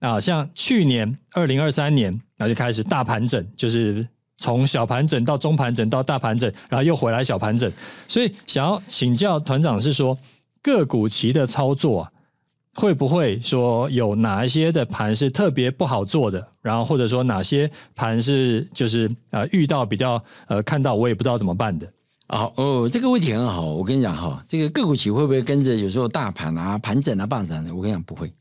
[0.00, 7.72] 啊，像去年二零二三年，然后就开始大盘整，就是从小盘整到中盘整到大盘整，然后又回来小盘整，
[8.06, 10.18] 所以想要请教团长是说
[10.60, 12.12] 个股期的操作啊。
[12.78, 16.48] 会不会说有哪一些的盘是特别不好做的？
[16.62, 21.92] 然后或者说哪些盘是就是呃遇到比较呃看到我也不知道怎么办的？
[22.28, 23.64] 哦哦，这个问题很好。
[23.74, 27.74] 我跟你讲哈，这个个股期会不会跟着有时候大盘啊盘整啊暴涨的？
[27.74, 28.32] 我跟你讲不会。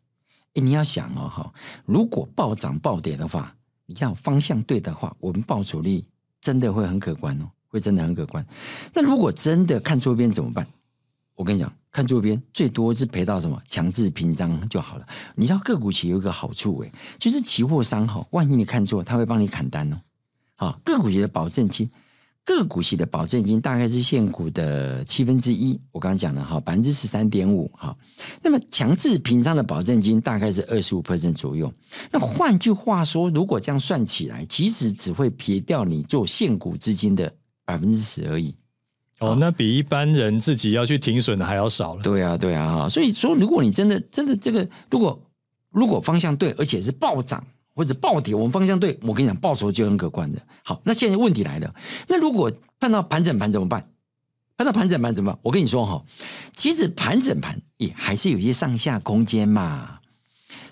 [0.54, 1.52] 哎，你要想哦哈，
[1.86, 3.52] 如果暴涨暴跌的话，
[3.88, 6.04] 你这样方向对的话，我们报酬率
[6.42, 8.46] 真的会很可观哦，会真的很可观。
[8.94, 10.68] 那如果真的看错边怎么办？
[11.34, 11.74] 我跟你讲。
[11.98, 13.60] 看左边，最多是赔到什么？
[13.68, 15.08] 强制平仓就好了。
[15.34, 20.00] 你知道个股期有一个好处诶，就是期货商哈，万一你看错，他会帮你砍单哦。
[20.58, 21.90] 好，个股期的保证金，
[22.46, 27.98] 个股息的保证金大概是现股的七分之一，我刚刚讲了哈，百分之十三点五哈。
[28.44, 31.74] 那么强制平仓的保证金大概是二十五 percent 左右。
[32.12, 37.34] 那换句话说，如果这样算起来，其实只会撇掉你做现股资金的
[37.66, 38.56] 百分之十而已。
[39.20, 42.02] 哦，那比一般人自己要去停损的还要少了。
[42.04, 42.90] 对啊，对啊，哈。
[42.90, 45.20] 所以说，如果你真的真的这个，如果
[45.72, 50.40] 如果方向对，而且是暴涨或者暴跌，我们方向对，我跟你讲，报酬就很可观的。
[50.64, 51.74] 好，那现在问题来了，
[52.08, 53.84] 那如果碰到盘整盘怎么办？
[54.56, 55.40] 碰到盘整盘怎么办？
[55.42, 56.04] 我跟你说哈，
[56.56, 60.00] 其实盘整盘也还是有一些上下空间嘛，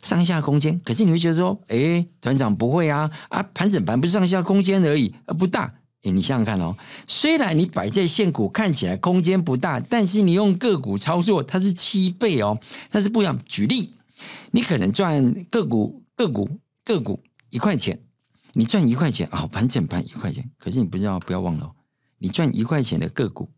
[0.04, 0.80] 上下空间。
[0.84, 5.74] 可是你会觉得说，哎，团长不会啊啊，盘整盘不是上下空间而已，不大。
[6.12, 6.76] 你想想看哦，
[7.08, 12.60] 虽然你摆在现股看起来空间不大，但是你用个股操作，它是七倍哦，
[12.92, 13.40] 它是不一样。
[13.46, 13.94] 举例，
[14.52, 16.50] 你可能赚个股个股
[16.84, 18.00] 个股一块钱，
[18.54, 21.72] 你赚一块钱，好，盘整盘一块钱，可是你不知道，不要忘了，
[22.20, 23.50] 你赚一块钱的个股，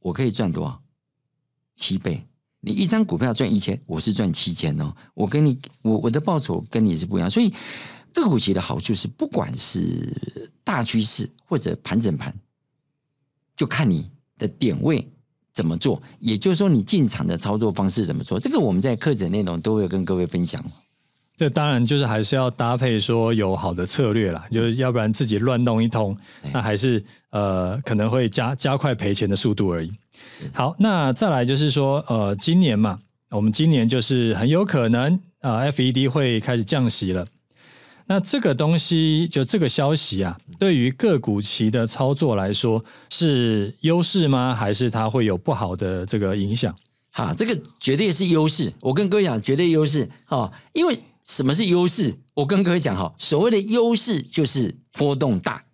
[0.00, 0.82] 我可以赚多少？
[1.76, 2.26] 七倍。
[2.60, 4.94] 你一张股票赚一千，我是赚七千哦。
[5.14, 7.52] 我跟你，我我的报酬跟你是不一样，所以。
[8.14, 12.34] 个股期的好处是，不管是大趋势或者盘整盘，
[13.56, 15.06] 就看你的点位
[15.52, 16.00] 怎么做。
[16.20, 18.38] 也就是说，你进场的操作方式怎么做。
[18.38, 20.64] 这个我们在课程内容都会跟各位分享。
[21.36, 26.16] 这当然就是还是要搭配说有好的策略啦，就是要不然自己乱弄一通，
[26.52, 29.90] 那还是呃可能会加加快赔钱的速度而已。
[30.52, 33.00] 好，那再来就是说呃今年嘛，
[33.30, 37.26] 我们今年就是很有可能呃 FED 会开始降息了。
[38.06, 44.54] 那这个东西，就这个消息啊，对于个股期的操作来说是优势吗？
[44.54, 46.74] 还是它会有不好的这个影响？
[47.10, 48.72] 哈，这个绝对是优势。
[48.80, 50.52] 我跟各位讲，绝对优势哦。
[50.72, 52.14] 因为什么是优势？
[52.34, 55.64] 我跟各位讲哈，所谓的优势就是波动大。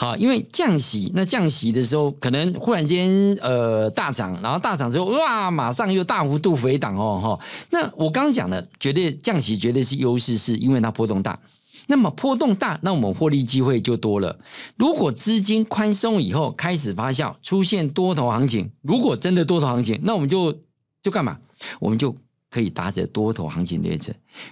[0.00, 7.46] 好，因为降息，那降息的时候可能忽然间呃大涨，然后大涨之后哇，马上又大幅度回档哦哈。
[7.68, 11.38] 那我刚刚讲的绝对降息绝对是优势，是因为它波动大。
[11.86, 14.38] 那么波动大，那我们获利机会就多了。
[14.78, 20.58] 如果资金宽松以后开始发酵，出现多头行情，如果真的多头行情，那我们就
[21.02, 21.36] 就干嘛？
[21.78, 22.16] 我们就
[22.48, 24.10] 可以搭着多头行情列车。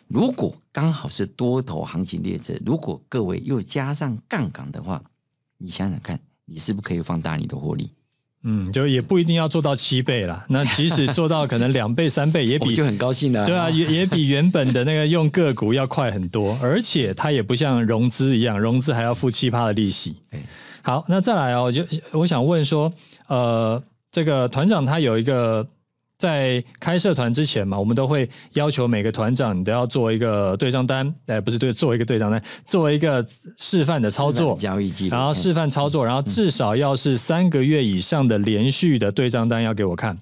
[0.09, 5.03] 如果刚好是多头行情列车，如果各位又加上杠杆的话。
[5.59, 7.91] 你想想看，你是不是可以放大你的获利？
[8.45, 10.47] 嗯，就也不一定要做到七倍啦。
[10.49, 13.45] 那即使做到可能两倍、三倍，也 比就很高兴了。
[13.45, 20.17] 对啊，也也比原本的那个用个股要快很多，而且它也不像融资一样，融资还要付七趴的利息。
[20.83, 22.91] 好，那再来哦，就我想问说，
[23.27, 25.67] 呃，这个团长他有一个。
[26.19, 33.25] 在开社团之前嘛，我们都会要求每个团长你都要做一个对账单，哎，不是对，做一个对账单，做一个
[33.59, 40.19] 示范的操作交易记录，然后示范操作，然后至少要是三个月以上的连续的对账单要给我看。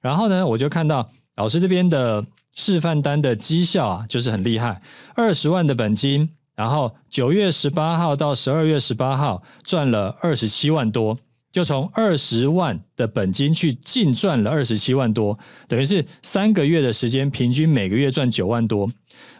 [0.00, 2.24] 然后呢，我就看到老师这边的
[2.56, 4.82] 示范单的绩效啊，就是很厉害，
[5.14, 11.16] 二十万的本金，然后九月十八号到十二月十八号赚了二十七万多。
[11.50, 18.90] 就从二十万的本金去净赚了二十七万多，等于是三个月的时间，平均每个月赚九万多。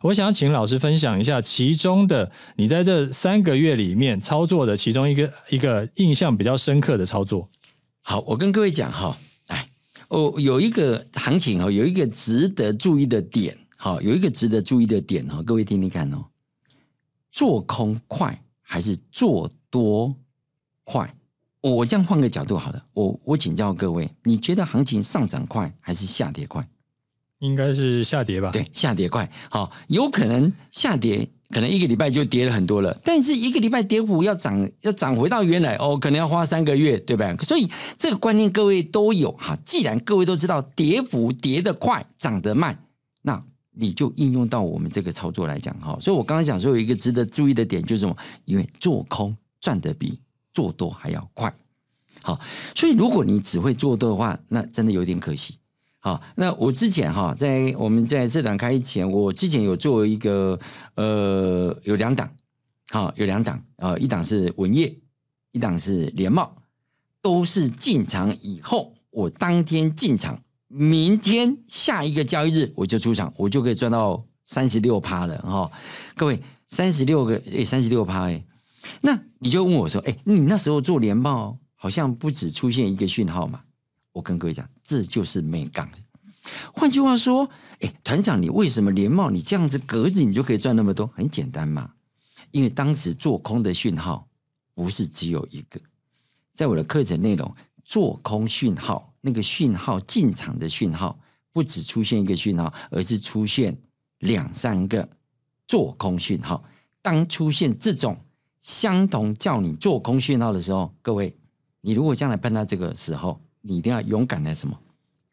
[0.02, 7.48] 我想请老师分享一下其中的你在这三个月里面操作的其中一个一个印象比较深刻的操作。
[8.00, 9.16] 好，我跟各位讲哈，
[9.46, 9.68] 哎，
[10.08, 16.24] 哦，有一个行情哈，有一个值得注意的点，好，有一个值得注意的点哈，各位听听看哦，
[17.30, 20.16] 做空快还是做多
[20.84, 21.14] 快？
[21.60, 26.66] 我这样换个角度好了，我我请教各位，你觉得行情上涨快还是下跌快？
[27.40, 28.50] 应该是下跌吧？
[28.52, 29.30] 对，下跌快。
[29.48, 32.96] 好，有可能下跌，可能一个礼拜就跌了很多了。
[33.04, 37.32] 但是一个礼拜跌幅要涨，要涨回到原来哦，可能要花三个月，对吧？
[37.42, 39.56] 所以这个观念各位都有哈。
[39.64, 42.76] 既然各位都知道跌幅跌得快，涨得慢，
[43.22, 43.40] 那
[43.70, 45.96] 你就应用到我们这个操作来讲哈。
[46.00, 48.16] 所以我刚刚讲说有一个值得注意的点就是什么？
[48.46, 50.18] 因为做空赚得比。
[50.58, 51.54] 做多还要快，
[52.24, 52.40] 好，
[52.74, 55.54] 所以如果你只会做多的话，那真的有点可惜。
[56.00, 60.58] 好，那我之前哈，在我们在这档开前，我之前有做一个
[60.96, 62.28] 呃，有两档，
[62.90, 64.92] 好，有两档，呃，一档是文业，
[65.52, 66.52] 一档是联茂，
[67.22, 75.70] 都是进场以后，我当天进场，明天下一个交易日我就出场，我就可以赚到三十六趴了哈。
[76.16, 78.44] 各位，三十六个诶，三十六趴诶。
[79.00, 83.62] 那你就问我说：“哎，你那时候做联茂，好像不止出现一个讯号嘛？”
[84.12, 85.88] 我跟各位讲，这就是美港。
[86.72, 87.48] 换句话说，
[87.80, 91.06] 哎，团长，你为什么联茂你这样子格子你就可以赚那么多？
[91.08, 91.92] 很简单嘛，
[92.50, 94.26] 因为当时做空的讯号
[94.74, 95.80] 不是只有一个，
[96.54, 101.18] 在我的课程内容，做空讯号那个讯号进场的讯号，
[101.52, 103.78] 不只出现一个讯号，而是出现
[104.20, 105.08] 两三个
[105.66, 106.64] 做空讯号。
[107.02, 108.18] 当出现这种
[108.62, 111.34] 相同叫你做空讯号的时候，各位，
[111.80, 114.78] 你如果将来碰到这个时候，你一定要勇敢的什么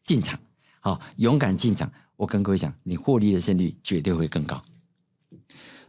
[0.04, 0.38] 进场，
[0.80, 1.90] 好，勇敢进场。
[2.16, 4.62] 我跟各位讲，你获利的胜率绝对会更高。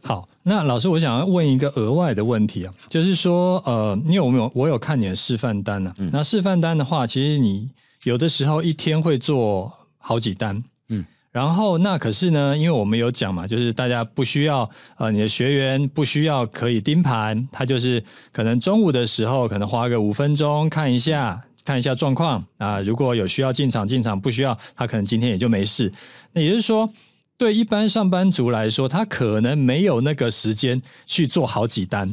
[0.02, 5.94] 好，那老师，我想要问一个额外的问题啊，就是说，呃，你有没有我有看你的示范单呢、啊？
[5.98, 7.70] 嗯、那示范单的话，其实你
[8.04, 10.64] 有的时候一天会做好几单，嗯，
[11.38, 25.92] 然后那可是呢，因为我们有讲嘛，就是大家不需要呃，你的学员不需要可以盯盘，他就是可能中午的时候可能花个五分钟看一下，看一下状况啊，如果有需要进场进场，不需要他可能今天也就没事。
[26.32, 26.90] 那也就是说。
[27.40, 32.12] 对一般上班族来说，他可能没有那个时间去做好几单，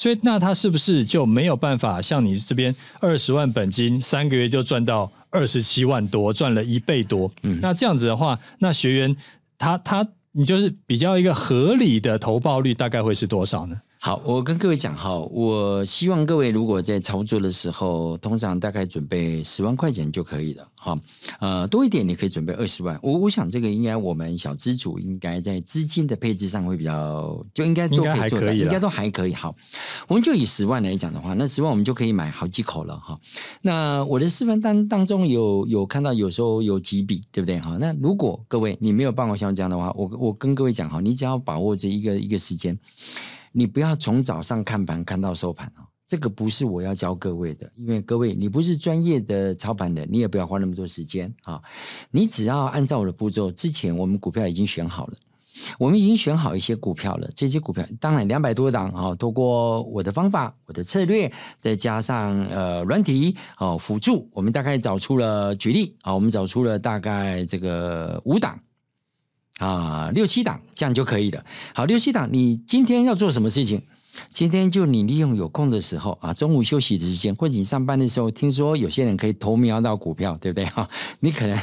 [0.00, 7.30] 所以那他是不是就没有办法像你这边二十万本金，三个月就赚到二十七万多，赚了一倍多？
[7.42, 9.14] 嗯，那这样子的话，那学员
[9.58, 13.76] 他他你就是比较一个合理的投报率，大概会是多少呢？
[14.02, 20.98] 好，我跟各位讲哈，我希望各位如果在操作的时候，通常大概准备十万块钱就可以了哈。
[21.38, 22.98] 呃，多一点你可以准备二十万。
[23.02, 29.34] 我我想这个应该我们小资主应该在资金的配置上会比较，就应该都可以做到，应该都还可以。
[29.34, 29.54] 好，
[30.08, 33.20] 我们就以十万来讲的话，那十万我们就可以买好几口了哈。
[33.60, 37.76] 那我的示范单当中有有看到有时候有几笔，对不对哈？
[37.78, 42.78] 那如果各位你没有办法像这样的话，我我跟各位讲哈，你只要把握这一个一个时间。
[43.52, 51.60] 你不要从早上看盘看到收盘哦，这个不是我要教各位的，因为各位你不是专业的操盘的，你也不要花那么多时间啊。
[52.10, 55.14] 你只要按照我的步骤，之前我们股票已经选好了，
[55.78, 57.30] 我们已经选好一些股票了。
[57.34, 68.58] 这些股票当然两百多档啊，透过我的方法、我的策略，再加上呃软体哦辅助，我们大概找出了举例啊，我们找出了大概这个五档。
[69.60, 71.44] 啊，六七档这样就可以了。
[71.74, 73.80] 好，六七档，你今天要做什么事情？
[74.32, 80.64] 今天就你利用有空的时候啊，中午休息的时间，或者你上班的时候，听说有些人可以偷瞄到股票，对不对？
[80.66, 80.88] 哈，
[81.20, 81.56] 你可能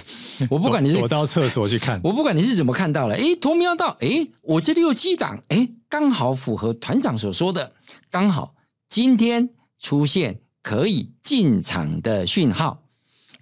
[0.49, 7.73] 我不管你是躲到厕所去看，我不管你是怎么看到了，诶，偷瞄到，诶，我这六七档，诶，刚好符合团长所说的，
[8.09, 8.55] 刚好
[8.87, 9.49] 今天
[9.81, 12.81] 出现可以进场的讯号，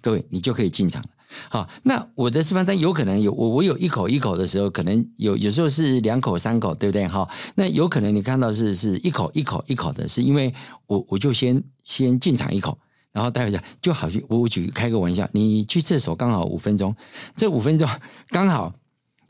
[0.00, 1.08] 各位你就可以进场了。
[1.50, 7.06] 好，那我的示范单有可能有我我有一口一口的时候，可能有有时候是两口三口，对不对？
[7.08, 10.54] 哈，那有可能你看到是是一口一口一口的，是因为
[10.86, 12.78] 我我就先先进场一口，
[13.12, 16.94] 然后待会儿就好像我举开个玩笑，你去厕所刚好五分钟，
[17.36, 17.88] 这五分钟
[18.28, 18.72] 刚好，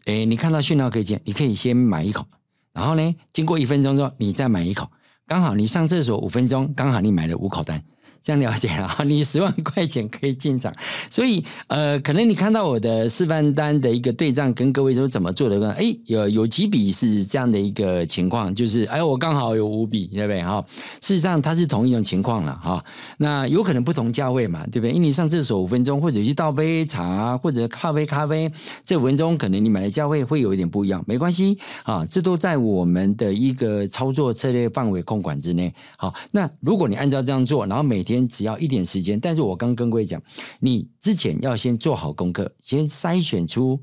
[0.05, 2.27] 诶，你看到讯号可以接，你可以先买一口，
[2.73, 4.91] 然后呢，经过一分钟之后你再买一口，
[5.27, 7.83] 刚好你上厕所五分钟，刚好你买了五口单。
[8.27, 10.73] 这样了解了哈，你十万块钱可以进场，
[11.09, 20.43] 所以呃，可能你看到我的示范单的一个对账，跟各位说怎么做的，哎，有有几笔是这样的一个情况，就是哎，我刚好有五笔，对不对？
[20.43, 20.65] 哈，
[21.01, 22.85] 事实上它是同一种情况了哈。
[23.19, 24.91] 那有可能不同价位嘛，对不对？
[24.91, 28.51] 因为你上厕所五分钟，或者去倒杯茶，或者咖啡咖啡，
[28.85, 35.73] 这五分钟可能你买的价位会有一点不一样，没关系啊，这都在我们的一个操作策略范围控管之内。
[35.97, 40.23] 好，那如果你按照这样做，然后每天只要一点时间，但是我刚跟各位讲，
[40.61, 43.83] 你之前要先做好功课，先筛选出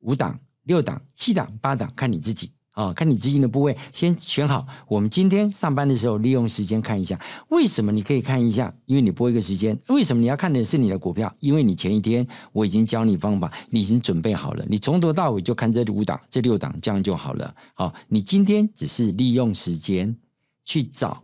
[0.00, 4.66] 五档、六档、七档、八档，看你自己啊、看你资金的部位，先选好。
[4.88, 7.20] 我们今天上班的时候利用时间看一下，
[7.50, 8.74] 为什么你可以看一下？
[8.86, 11.30] 因为你播一个时间，为什么你要看的是你的股票？
[11.38, 17.54] 因为你前一天我已经教你方法，你已经准备好了，你从头到尾就看这五档、这六档，这样就好了。
[17.74, 20.16] 好、哦，你今天只是利用时间
[20.64, 21.22] 去找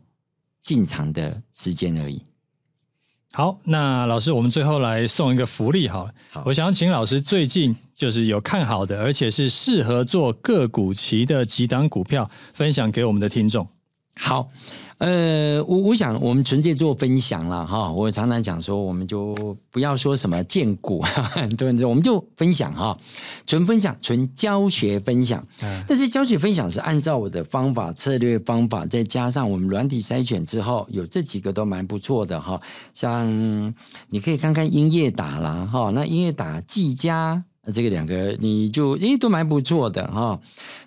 [0.62, 2.22] 进场的时间而已。
[3.38, 6.10] 好，那老师，我们最后来送一个福利好了。
[6.32, 13.64] 好，我想请老师最近就是有看好的，而且是适合做个股期的几档股票，分享给我们的听众。
[14.16, 14.48] 好。
[14.98, 17.90] 呃，我我想我们纯粹做分享了哈。
[17.90, 21.04] 我常常讲说，我们就不要说什么荐股，
[21.56, 21.84] 对不对？
[21.84, 22.98] 我们就分享哈，
[23.46, 25.46] 纯分享，纯教学分享。
[25.86, 32.60] 但是教学分享是按照我的方法、策略、方法，再加上我们软体筛选之后，有这几个都蛮不错的哈。
[32.92, 33.28] 像
[34.08, 40.40] 你可以看看英业达啦哈，那英业达、技嘉这个两个，你就诶都蛮不错的哈。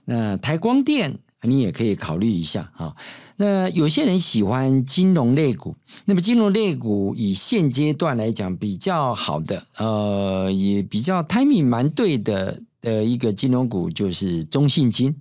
[0.03, 2.95] 那台光电你也可以考虑一下哈。
[3.37, 5.75] 那有些人喜欢金融类股，
[6.05, 15.15] 那么金融类股以现阶段来讲比较好的，呃，也比较 timing 蛮对的的一个金融股就是中信金，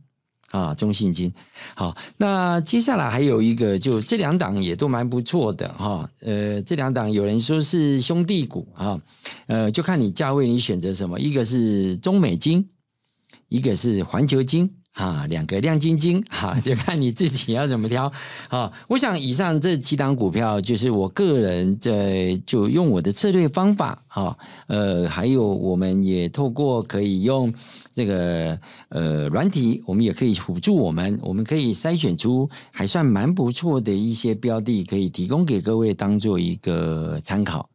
[0.50, 1.32] 啊，中信金。
[1.74, 6.10] 好，那接下来还有一个，就这两档也都蛮不错的哈。
[6.20, 9.00] 呃，这两档有人说是兄弟股啊，
[9.46, 12.68] 呃，就看你价位，你选择什么，一个是中美金，
[13.48, 14.74] 一个是环球金。
[14.94, 18.12] 啊，两个亮晶晶，哈， 就看你自己要怎么挑。
[18.48, 24.36] 啊，我想以上这几档股票，就是我个人在就用我的策略方法，哈，
[24.66, 27.54] 呃，还有我们也透过可以用
[27.94, 37.70] 这个呃软体，我们也可以辅助我们，我们可以筛选出还算蛮不错的一些标的，可以提供给各位当做一个参考。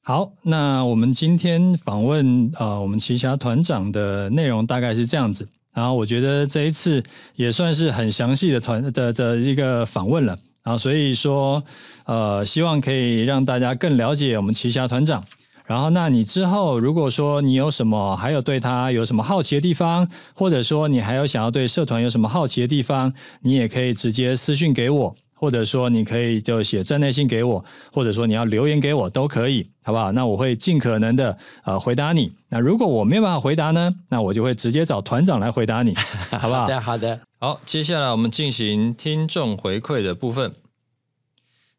[0.00, 5.48] 好，那我们今天访问呃我们奇侠团长的内容大概是这样子。
[5.76, 7.02] 然后我觉得这一次
[7.34, 11.62] 也算是很详细的团的的一个访问了，然后所以说，
[12.06, 15.22] 呃，希望可以让大家更了解我们奇侠团长。
[15.66, 23.12] 然后，那你之后如果说你有什么，还有对他有什么好奇的地方，或者说你还有想要对社团有什么好奇的地方，
[23.42, 25.14] 你也可以直接私信给我。
[25.38, 27.62] 或者说你可以就写站内信给我，
[27.92, 30.10] 或者说你要留言给我都可以，好不好？
[30.12, 32.32] 那我会尽可能的呃回答你。
[32.48, 35.94] 那如果我没有办法回答呢，那我就会直接找团长来回答你，
[36.32, 36.62] 好不好？
[36.62, 37.20] 好的，好的。
[37.38, 40.54] 好，接下来我们进行听众回馈的部分。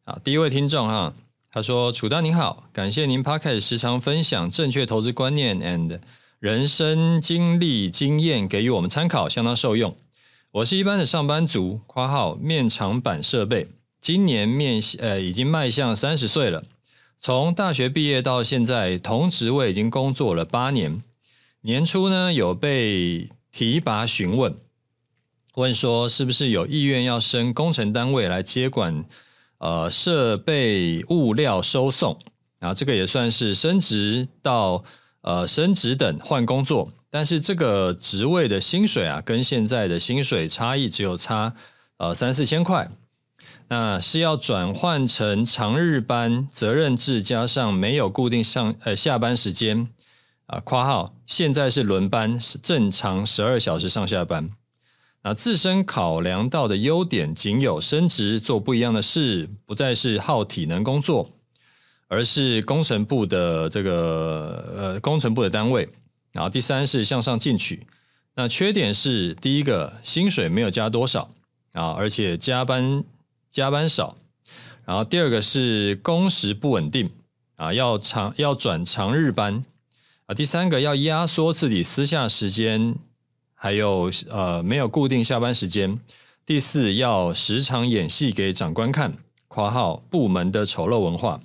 [0.05, 1.13] 好，第一位听众哈，
[1.51, 5.99] 他说：“楚大您好，感谢您 Podcast 时常分享正确投资观念 and
[6.39, 9.95] 人生经历经验，给予我们参考，相当受用。”
[10.51, 13.67] 我是一般的上班族（括号面长板设备），
[13.99, 16.63] 今年面呃已经迈向三十岁了。
[17.19, 21.03] 从大学毕业到现在，同职位已经工作了八年。
[21.61, 24.55] 年初呢，有被提拔询问，
[25.55, 29.03] 问说是不是有意愿要升工程单位来接管
[29.57, 32.17] 呃设备物料收送，
[32.59, 34.85] 然后这个也算是升职到
[35.21, 36.93] 呃升职等换工作。
[37.09, 41.53] 但是这个职位的薪水啊，跟现在的薪水差异只有差
[41.97, 42.89] 呃三四千块，
[43.69, 49.87] 那是要转换成长日班责任制，加上没有固定上呃下班时间
[50.47, 50.59] 啊。
[50.59, 54.49] 括号现在是轮班，是正常十二小时上下班。
[55.23, 61.29] 那自身考量到的优点仅有升职做不一样的事，不再是耗体能工作，
[62.07, 65.89] 而是工程部的这个呃工程部的单位。
[66.37, 67.87] 然后第三是向上进取，
[68.35, 71.31] 那缺点是第一个薪水没有加多少
[71.73, 73.03] 啊，而且加班
[73.49, 74.15] 加班少。
[74.85, 77.09] 然后第二个是工时不稳定
[77.55, 79.65] 啊，要长要转长日班
[80.27, 80.35] 啊。
[80.35, 82.93] 第三个要压缩自己私下时间，
[83.55, 85.99] 还有呃没有固定下班时间。
[86.45, 89.17] 第四要时常演戏给长官看
[89.49, 91.41] （括号部门的丑陋文化）。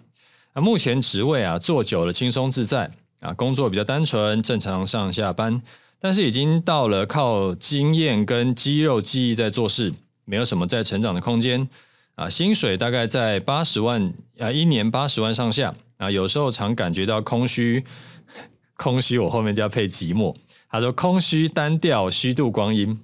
[0.53, 2.91] 啊，目前职位啊做久了轻松自在。
[3.23, 5.63] 啊，工作比较单纯，正常上下班，
[5.99, 9.95] 但是已经到了靠经验跟肌肉记忆在做事，
[10.27, 11.69] 没有什么再成长的空间。
[12.17, 15.75] 啊，薪水大概在八十万啊，一年八十万上下。
[15.97, 17.85] 啊，有时候常感觉到空虚，
[18.77, 20.35] 空虚，我后面就要配寂寞。
[20.69, 22.99] 他说空虚单调，虚度光阴。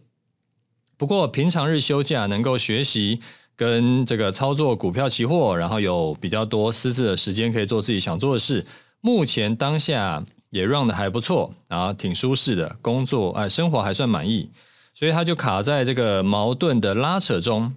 [0.96, 3.20] 不过平常日休假能够学习
[3.54, 8.66] 跟这个操作股票期货，然后有比较多私自的时间可以做自己想做的事。
[9.00, 14.50] 目前当下也 run 的还不错，然后挺舒适的工作，哎，生活还算满意，
[14.94, 17.74] 所以他就卡在这个矛盾的拉扯中，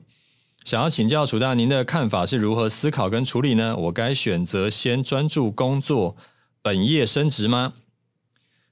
[0.65, 3.76] 想要请教楚大，您的看法是如何思考跟处理呢？
[3.76, 6.15] 我该选择先专注工作，
[6.61, 7.74] 本业升职吗？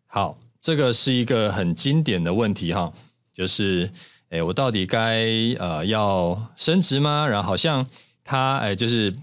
[0.07, 2.91] 好，这个是一个很经典的问题哈，
[3.31, 3.91] 就是，
[4.29, 5.27] 哎，我到底该
[5.59, 7.27] 呃要升职吗？
[7.27, 7.85] 然后好像
[8.23, 9.15] 他哎，就是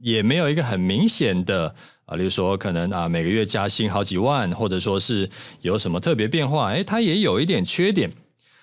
[0.00, 1.74] 也没有一个很明显的。
[2.14, 5.28] 啊，例如说可能啊，每个月加薪好几万，或者说是
[5.62, 8.10] 有什么特别变化，诶，它也有一点缺点，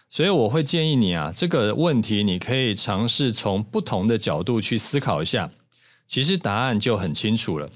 [0.09, 5.51] 所以我会建议你啊，这个问题你可以尝试从不同的角度去思考一下，
[6.07, 7.69] 其实答案就很清楚了。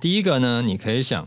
[0.00, 1.26] 第一个呢，你可以想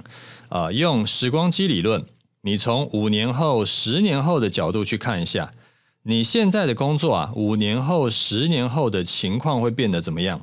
[0.50, 2.06] 啊，用时光机理论，
[2.42, 5.52] 你从五年后、十年后的角度去看一下，
[6.04, 10.40] 你现在的工作啊，五年后、十年后的情况会变得怎么样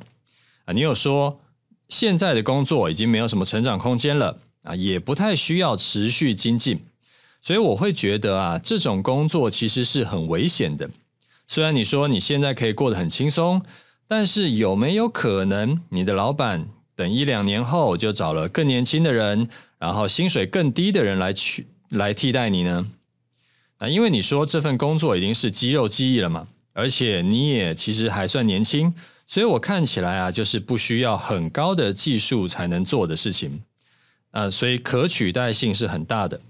[0.65, 0.73] 啊？
[0.73, 1.39] 你有说。
[1.89, 6.79] 现在的工作已经没有什么成长空间了啊，也不太需要持续精进，
[7.41, 10.89] 所以我会觉得啊，这种工作其实是很危险的。
[11.47, 13.63] 虽然你说你现在可以过得很轻松，
[14.07, 22.85] 但是有没有可能你的老板等一两年后就找了更年轻的人，然后薪水更低的人来取来替代你呢？
[23.79, 28.93] 啊，因为你说这份工作已经是肌肉记忆了嘛，而且你也其实还算年轻。
[29.29, 33.61] 所以我看起来啊，就是不需要很高的技术才能做的事情，
[34.31, 36.41] 啊，所以可取代性是很大的。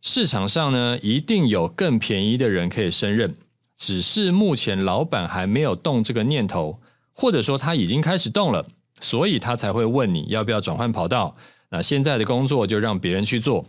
[0.00, 3.34] 市场上呢，一定有更便宜的人可以胜任，
[3.76, 6.80] 只是目前老板还没有动这个念头，
[7.12, 8.64] 或者说他已经开始动了，
[9.00, 11.36] 所以他才会问你要不要转换跑道。
[11.70, 13.66] 那现在的工作就让别人去做。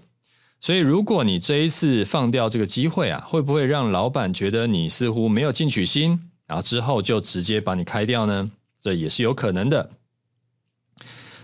[0.61, 8.49] 所以，如果你这一次放掉这个机会啊，会不会让老板觉得你似乎没有进取心，然后之后就直接把你开掉呢？
[8.81, 9.91] 这也是有可能的。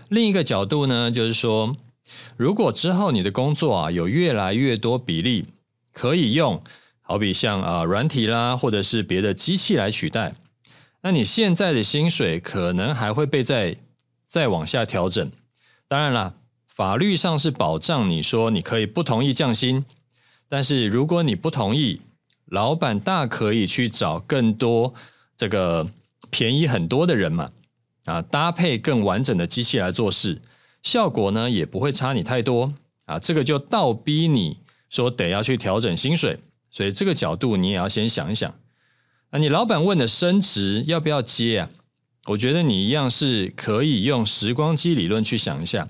[0.08, 1.76] 另一个角度呢，就是说，
[2.36, 5.46] 如果之后你的工作啊有越来越多比例
[5.92, 6.62] 可以用，
[7.02, 10.34] 好比像啊软体啦，或者是别的机器来取代，
[11.02, 13.76] 那你现在的薪水可能还会被再
[14.26, 15.30] 再往下调整。
[15.86, 16.34] 当然啦。
[16.66, 19.84] 法律上是保障你说你可以不同意降薪，
[20.48, 22.00] 但是如果你不同意，
[22.54, 24.94] 老板大可以去找更多
[25.36, 25.90] 这个
[26.30, 27.48] 便宜很多的人嘛，
[28.04, 30.40] 啊，搭配更完整的机器来做事，
[30.82, 32.72] 效果呢也不会差你太多
[33.06, 33.18] 啊。
[33.18, 36.38] 这个就倒逼你说得要去调整薪水，
[36.70, 38.54] 所以这个角度你也要先想一想。
[39.32, 41.70] 那你老板问的升职要不要接啊？
[42.26, 45.88] 我觉得你一样是可以用时光机理论去想一下。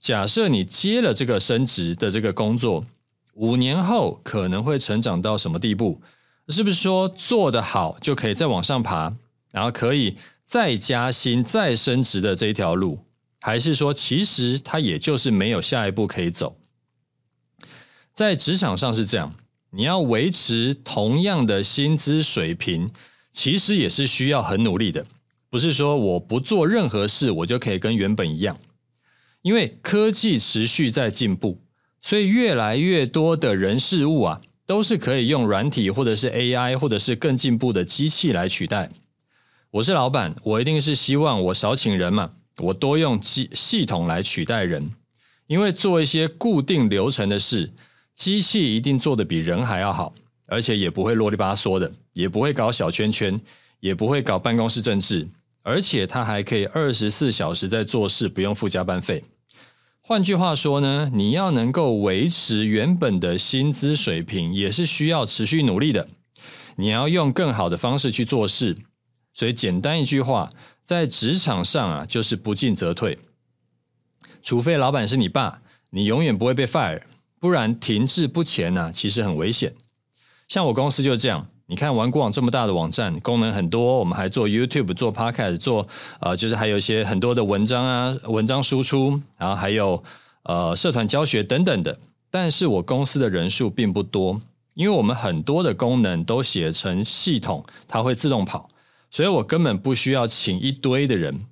[0.00, 2.84] 假设你接了这个升职的这个工作，
[3.34, 6.00] 五年后可能会成长到什么地步？
[6.48, 9.14] 是不是说做得好就可以再往上爬，
[9.52, 13.04] 然后可以再加薪、再升职的这一条路？
[13.40, 16.56] 还是说其实它也就是没有下一步可以走？
[18.12, 19.34] 在职场上是这样，
[19.70, 22.90] 你要维持同样的薪资水平，
[23.32, 25.06] 其实也是需要很努力的，
[25.48, 28.58] 不是说我不做任何事，我就可以跟原本一样。
[29.42, 31.62] 因为科技持续在进步，
[32.02, 38.90] 所以越来越多的人事物啊，都是可以用软体或者是 AI 或者是更进步的机器来取代。
[39.72, 44.90] 我是老板，我一定是希望我少请人嘛，我多用机系统来取代人。
[45.46, 47.72] 因为做一些固定流程的事，
[48.14, 50.14] 机器一定做得比人还要好，
[50.46, 53.40] 而且也不会啰里吧嗦的，也不会搞小圈圈，
[53.80, 55.28] 也不会搞办公室政治。
[55.62, 59.22] 而且它还可以二十四小时在做事，不用付加班费。
[60.10, 66.08] 换句话说呢，你要能够维持原本的薪资水平，也是需要持续努力的。
[66.74, 68.76] 你要用更好的方式去做事。
[69.34, 70.50] 所以简单一句话，
[70.82, 73.20] 在职场上啊，就是不进则退。
[74.42, 77.02] 除非老板是你爸，你永远不会被 fire，
[77.38, 79.76] 不然停滞不前呢，其实很危险。
[80.48, 81.46] 像我公司就是这样。
[81.70, 85.86] 你看，玩股网这么大的网站，功能很多，我们还做 YouTube、做 Podcast、做
[86.18, 90.02] 呃，就是还有一些很多的文章啊，文章输出，然后还有
[90.42, 91.96] 呃社团教学等等的。
[92.28, 94.40] 但是我公司的人数并不多，
[94.74, 98.68] 因为我们很多的功能都写成系统，它会自动跑，
[99.08, 101.46] 所以我根本不需要请一堆的人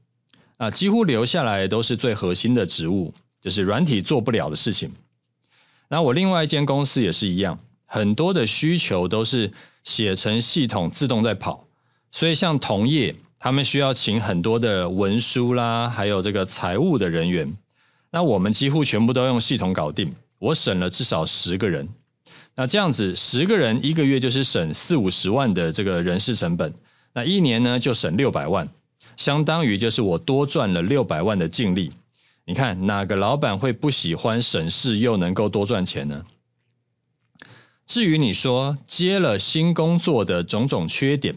[0.57, 4.91] 啊，几乎留下来都是最核心的职务，就是软体做不了的事情。
[5.89, 9.51] 那我另外一间公司也是一样，很多的需求都是。
[9.85, 11.67] 写成系统自动在跑，
[12.13, 17.57] 所以像同业，他们需要请很多的文书啦，还有这个财务的人员。
[18.11, 21.89] 那我们几乎全部都用系统搞定，我省了至少十个人。
[22.57, 26.75] 那这样子，十个人一个月就是省四五十万的这个人事成本，
[27.15, 28.69] 那一年呢就省六百万，
[29.17, 31.91] 相当于就是我多赚了六百万的净利。
[32.45, 36.27] 你看哪个老板会不喜欢省事又能够多赚钱呢？
[37.89, 41.37] 至于你说接了新工作的种种缺点，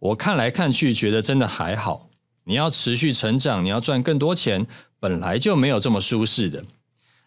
[0.00, 2.10] 我看来看去觉得真的还好。
[2.42, 4.66] 你要持续成长，你要赚更多钱，
[4.98, 6.64] 本来就没有这么舒适的。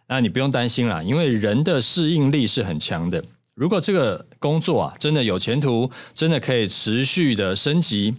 [0.10, 3.24] 那你不用担心啦，因为人的适应力是很强的。
[3.56, 8.16] 如果这个工作啊真的有前途，真的可以持续的升级，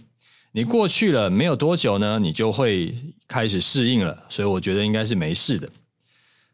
[0.53, 2.95] 你过去了没有多久呢，你就会
[3.27, 4.23] 开始适应了。
[4.29, 5.69] 所以我觉得应该是没事的。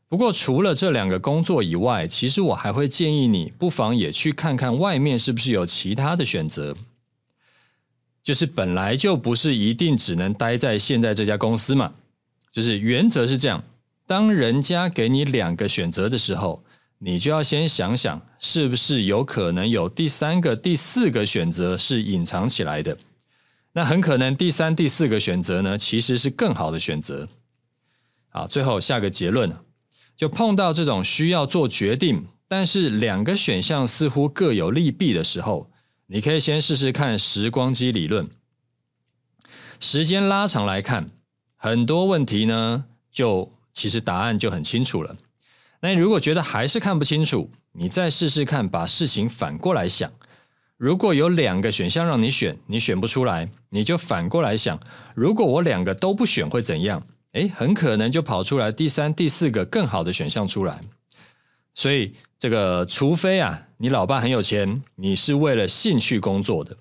[0.09, 6.75] 不过，除了这两个工作以外，其实我还会建议你，不妨也去看看外面是不是有其他的选择。
[8.23, 11.93] 就是本来就不是一定只能待在现在这家公司嘛。
[12.51, 13.63] 就是原则是这样，
[14.07, 16.63] 当人家给你两个选择的时候，
[16.97, 22.97] 你就要先想想，是不是有可能有第三个、第四个选择是隐藏起来的。
[23.73, 27.29] 那很可能第三、第四个选择呢，其实是更好的选择。
[28.29, 29.55] 好，最后下个结论。
[30.19, 35.71] 就碰到这种需要做决定，但是两个选项似乎各有利弊的时候，
[36.07, 38.29] 你可以先试试看时光机理论。
[39.79, 41.11] 时间拉长来看，
[41.55, 45.15] 很多问题呢，就其实答案就很清楚了。
[45.79, 50.11] 那如果觉得还是看不清楚，你再试试看，把事情反过来想。
[50.75, 54.77] 如果有两个选项让你选，你选不出来，你就反过来想：
[55.15, 57.07] 如果我两个都不选，会怎样？
[57.33, 60.81] 诶，很可能就跑出来第三、第四个更好的选项出来。
[61.75, 66.75] 所以这个除非啊，你老爸很有钱，你是为了兴趣工作的，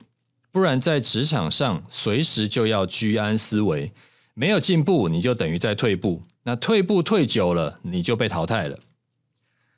[0.50, 3.92] 不然在职场上随时就要居安思危，
[4.34, 8.78] 没有进步你就等于在退步，那退步退久了你就被淘汰了。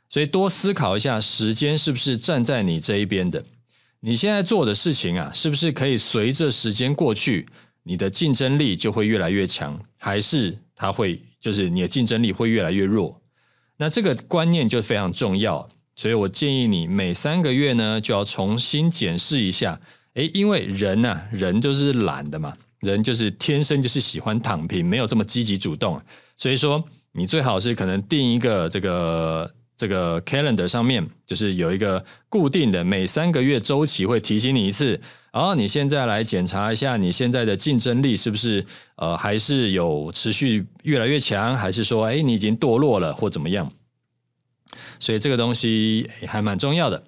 [0.09, 3.45] 所以多思考一下，时间是不是站在你这一边的？
[4.01, 7.47] 你现在做的事情啊，是不是可以随着时间过去，
[7.83, 13.20] 你的竞争力就会越来越强，还是它会就是你的竞争力会越来越弱？
[13.76, 15.68] 那这个观念就非常重要。
[15.97, 19.81] 所以我建议你每三个月呢，就要重新检视一下。
[20.14, 26.01] 诶，因为人呐，人就是懒的嘛，人就是天生就是喜欢躺平，没有这么积极主动。
[26.37, 29.55] 所以说，你最好是可能定一个这个。
[29.81, 35.01] 这个 calendar 上面就是有一个固定的，每三个月周期会提醒你一次。
[35.33, 38.66] 然后你现在来检查一下，你现在的竞争力是不是
[38.97, 43.72] 呃还是有持续越来越强，还是说哎你已经堕落了或怎么样？
[44.99, 47.03] 所以这个东西还蛮重要的。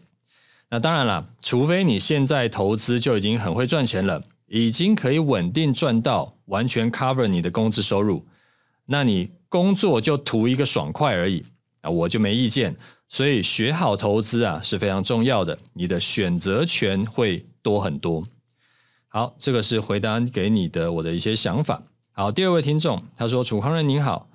[0.70, 8.26] 那当然了，除非你现在投资就已经很会赚钱了，已经可以稳定赚到完全 cover 你的工资收入，
[8.86, 11.44] 那你工作就图一个爽快而已。
[11.82, 12.74] 啊，我就没意见，
[13.08, 18.26] 所以学好投资啊是非常重要的，你的选择权会多很多。
[19.08, 21.82] 好，这个是回答给你的我的一些想法。
[22.12, 24.30] 好，第二位听众他说：“楚狂人您好，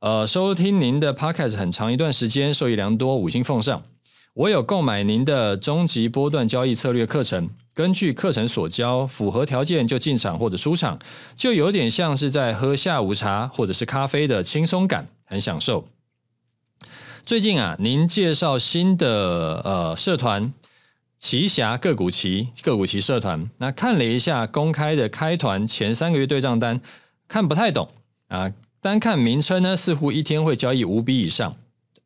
[0.00, 3.82] 呃，收听您的 Podcast 很长一段时间，受益良多，五星奉上。
[4.34, 10.98] 我有购买您的终极波段交易策略课程，根据课程所教，符合条件就进场或者出场，
[11.36, 15.88] 就有点像是在喝下午茶或者是咖啡的轻松感，很享受。”
[17.28, 20.50] 最近啊，您介绍新的呃社团
[21.20, 26.80] 奇侠个股旗个股旗社团，那看了一下公开的开团前三个月对账单，
[27.28, 27.90] 看不太懂
[28.28, 28.50] 啊。
[28.80, 31.54] 单看名称呢，似乎一天会交易五笔以上，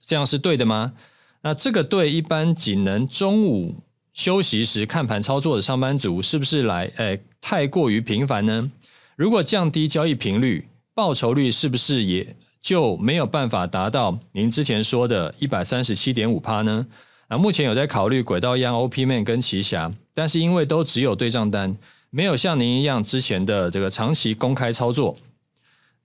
[0.00, 0.94] 这样是对的吗？
[1.42, 3.76] 那这个对一般仅能中午
[4.12, 8.72] 休息时看盘操作的上班族，是不是来诶太过于频繁呢？
[9.14, 12.34] 如果降低交易频率，报酬率是不是也？
[12.62, 16.86] 就没有办法达到您之前说的一百三十七点五趴呢？
[17.26, 21.76] 啊，目前有在考虑轨道一样 OP Man 跟奇侠，但是因为都只有对账单，
[22.10, 25.16] 没有像您一样之前的这个长期公开操作，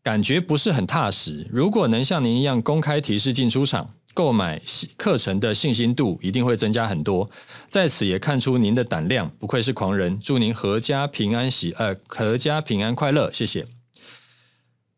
[0.01, 1.45] 感觉不是很踏实。
[1.51, 4.59] 如果能像您一样公开提示进出场，购买
[4.95, 7.29] 课程的信心度一定会增加很多。
[7.69, 10.19] 在此也看出您的胆量，不愧是狂人。
[10.19, 13.67] 祝您阖家平安喜，呃，阖家平安快乐，谢谢。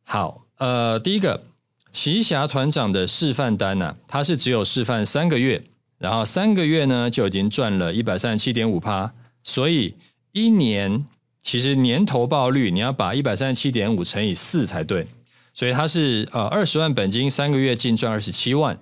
[0.04, 0.49] 好。
[0.60, 1.44] 呃，第一个
[1.92, 5.64] 奇侠团长的示范单呢、他是只有示范三个月，
[5.98, 9.12] 然后三个月呢就已经赚了一百三十七点五趴，
[9.44, 9.96] 所以
[10.34, 11.06] 一年
[11.42, 15.08] 其实年投报率你要把一百三十七点五乘以四才对，
[15.54, 18.78] 所以他是呃二十万本金三个月净赚二十七万，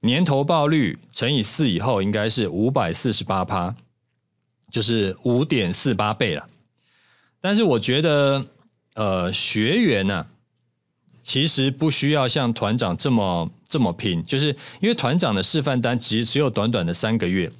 [0.00, 3.74] 年投报率乘以四以后应该是五百四十八趴，
[4.70, 6.48] 就是五点四八倍了。
[7.40, 8.46] 但是我觉得
[8.94, 10.24] 呃学员呢、
[11.24, 17.50] 其实不需要像团长这么这么拼，就是因为团长的示范单只只有短短的三个月，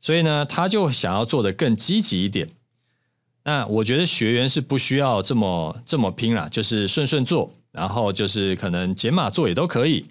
[0.00, 2.50] 所以呢，他就想要做得更积极一点。
[3.44, 10.06] 那我觉得学员是不需要这么这么拼啦，就是顺顺做，然后就是可能解码做也都可以。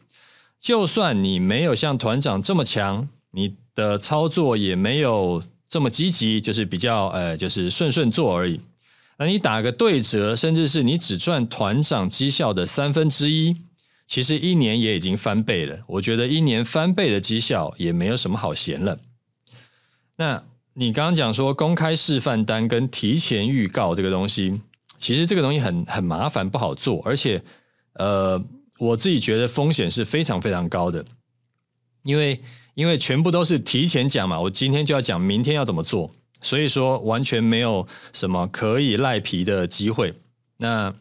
[0.59, 8.59] 就算你没有像团长这么强，你的操作也没有这么积极，就是比较呃，就是顺顺做而已。
[9.27, 13.55] 你打个对折，甚至是你只赚团长绩效的三分之一，
[14.07, 15.79] 其实一年也已经翻倍了。
[15.87, 18.97] 我觉得一年翻倍的绩效也没有什么好嫌了。
[20.17, 20.43] 那
[20.73, 24.61] 你刚刚讲说公开示范单跟提前预告这个东西，
[24.97, 27.43] 其实这个东西很很麻烦，不好做，而且
[27.93, 28.43] 呃，
[28.79, 31.05] 我自己觉得风险是非常非常高的，
[32.03, 32.41] 因为
[32.73, 36.11] 因为全部都是提前讲嘛，我今天就要讲明天要怎么做。
[36.43, 40.13] 所以说完全没有什么可以赖皮的机会。
[40.57, 40.93] 那，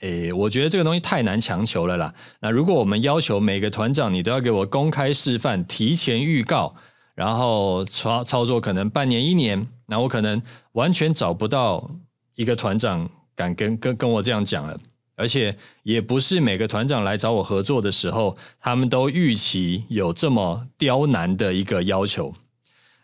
[0.00, 2.14] 诶，我觉得这个东西太难强求了啦。
[2.40, 6.74] 那如果我们要求每个团长你都要给我公开示范、提前预告，
[7.14, 10.40] 然后操操作可能半年一年，那我可能
[10.72, 11.90] 完全找不到
[12.36, 14.78] 一个团长敢跟跟跟我这样讲了。
[15.16, 22.32] 而且也不是每个团长来找我合作的时候，他们都预期有这么刁难的一个要求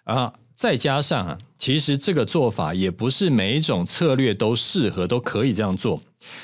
[0.05, 0.33] 啊。
[0.57, 6.01] 再加上啊，其实这个做法也不是每一种策略都适合，都可以这样做。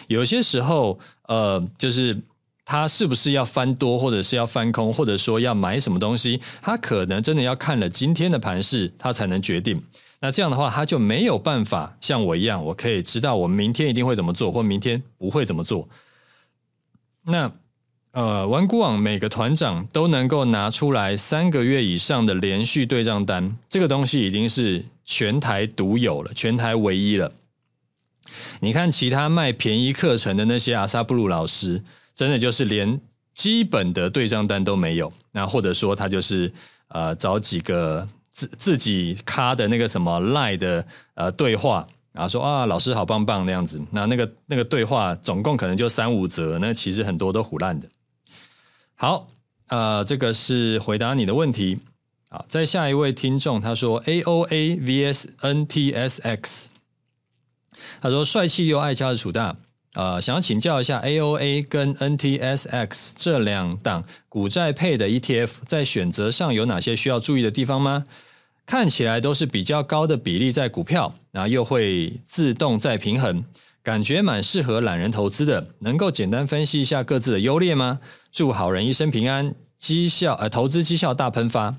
[0.09, 0.99] 有些时候，
[1.29, 2.21] 呃，就是
[2.65, 9.83] 他是不是要翻多，或者是要翻空，或者说要买什么东西，他可能真的要看了今天的盘势，他才能决定。
[10.21, 15.89] 那这样的话，他就没有办法像我一样，我可以知道我明天一定会怎么做，或明天不会怎么做。
[17.23, 17.51] 那
[18.13, 27.33] 呃，玩股网每个团长都能够拿出来三个月以上的连续对账单，这个东西已经是全台独有了，全台唯一了。
[28.59, 31.85] 你看其他卖便宜课程的那些阿萨布鲁老师，
[32.17, 33.01] 真的就是连
[33.37, 35.13] 基本的对账单都没有。
[35.31, 36.53] 那或者说他就是
[36.89, 40.85] 呃找几个自自己咖的那个什么赖的
[41.15, 43.81] 呃对话，然后说啊老师好棒棒那样子。
[43.93, 47.89] 那那个那个对话总共可能就三五则，那其实很多都唬烂的。
[49.03, 49.29] 好，
[49.69, 51.79] 呃，这个是回答你的问题。
[52.29, 56.67] 好，再下一位听众他说 AOA vs NTSX。
[58.03, 59.57] 他说：“帅气又爱家的楚大，
[59.95, 68.05] 呃，想要请教一下，AOA 跟 NTSX 这两档股债配的 ETF，在选择上有哪些需要注意的地方吗？
[68.67, 73.43] 看起来都是比较高的比例在股票，然后又会自动再平衡，
[73.83, 75.75] 感觉蛮适合懒人投资的。
[75.81, 78.01] 能够简单分析一下各自的优劣吗？
[78.33, 81.77] 祝好人一生平安，绩效呃投资绩效大喷发。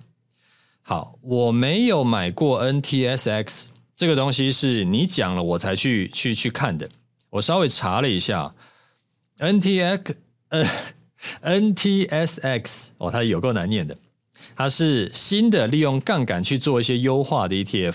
[0.82, 6.90] 好，我没有买过 NTSX。”这个东西是你讲了我才去去去看的。
[7.30, 8.54] 我稍微查了一下
[9.38, 10.16] ，NTX
[10.50, 10.66] 呃
[11.44, 13.96] NTSX 哦，它有够难念的。
[14.56, 17.94] 它是新的利用杠杆去做一些优化的 ETF。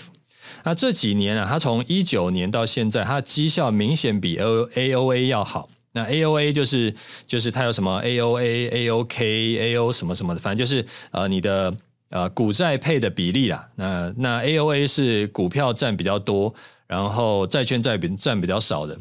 [0.63, 5.69] 那这几年啊，它从一九年到现在，它的绩效明显比 AOA 要好。
[5.93, 6.93] 那 AOA 就是
[7.25, 9.17] 就是它有什么 AOA、AOK、
[9.61, 11.75] AO 什么什么的，反正就是呃你的。
[12.09, 16.55] 呃，股债配的比例啦，那那 AOA 是股票占比较多，
[16.87, 18.97] 然后债券占比占比较少的。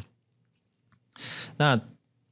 [1.56, 1.80] 那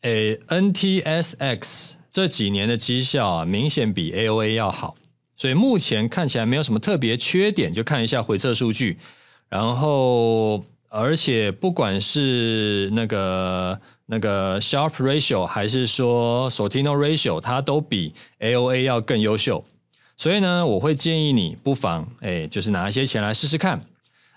[0.01, 4.97] 诶，NTSX 这几年的绩效啊，明显比 AOA 要好，
[5.37, 8.99] 所以目前看起来没有什么特别缺点，就看一下回测数据。
[9.49, 19.65] 然后，而且不管是那个那个 sharp Ratio 还是说 Sortino Ratio，它都比 AOA 要更优秀。
[20.17, 23.85] 所以呢，我会建议你不妨，哎，就是拿一些钱来试试看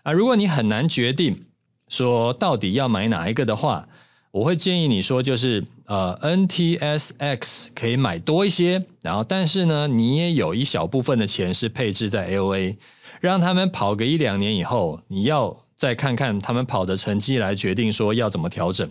[0.03, 0.11] 啊。
[0.11, 1.45] 如果你很难决定
[1.87, 3.87] 说到底要买哪一个的话，
[4.31, 12.77] 我会建议你说，就是呃，NTSX 可以买多一些，然后但是呢，你也有一小部分的钱是配置在 AOA，
[13.19, 18.89] 让他们跑个一两年以后，你要再看看他们跑的成绩来决定说要怎么调整。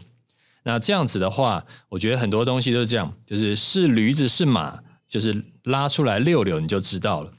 [0.64, 4.80] 那这样子的话，我觉得很多东西都是这样，就是是驴子是马。
[5.08, 7.32] 就是拉出来溜溜，你就知道了。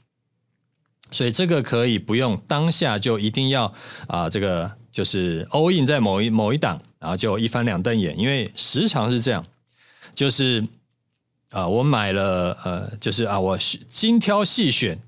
[1.10, 3.74] 所以这个可以不用当下就一定要
[4.06, 8.18] 啊、这个就是 all in 在某一某一档，然后就一翻两瞪眼。
[8.18, 9.44] 因为时常是这样，
[10.14, 10.64] 就是
[11.50, 13.56] 啊、我买了呃，就是啊，我
[13.88, 14.98] 精挑细选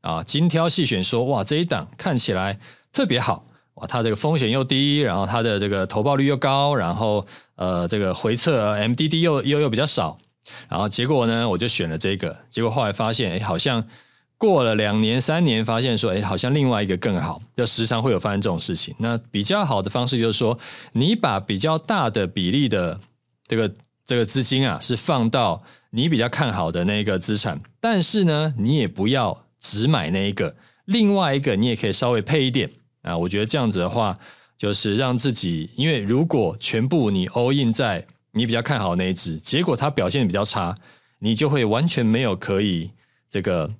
[0.00, 2.58] 啊，精挑细选说哇，这一档看起来
[2.92, 7.26] 特别好哇，它这个风险又低，然后它的这个投报率又高，然后
[7.56, 10.18] 呃，这个回撤 MDD 又又又比较少。
[10.68, 12.36] 然后结果呢，我就选了这个。
[12.50, 13.86] 结果后来发现，哎，好像
[14.42, 17.40] 过了两年、三年，发现说，哎，好像另外一个更好。
[17.56, 18.92] 就时常会有发生这种事情。
[18.98, 20.58] 那比较好的方式就是说，
[20.94, 22.98] 你把比较大的比例的
[23.46, 23.72] 这个
[24.04, 32.68] 这个资金啊，是放到你比较看好的那个资产，但是呢，你也不要只买那一个，另外一个你也可以稍微配一点
[33.02, 33.16] 啊。
[33.16, 34.18] 我觉得这样子的话，
[34.58, 38.04] 就是让自己，因为如果全部你 all in 在。
[38.34, 40.74] 你比较看好那一只，结果它表现比较差，
[41.18, 42.90] 你就会完全没有可以
[43.28, 43.70] 这个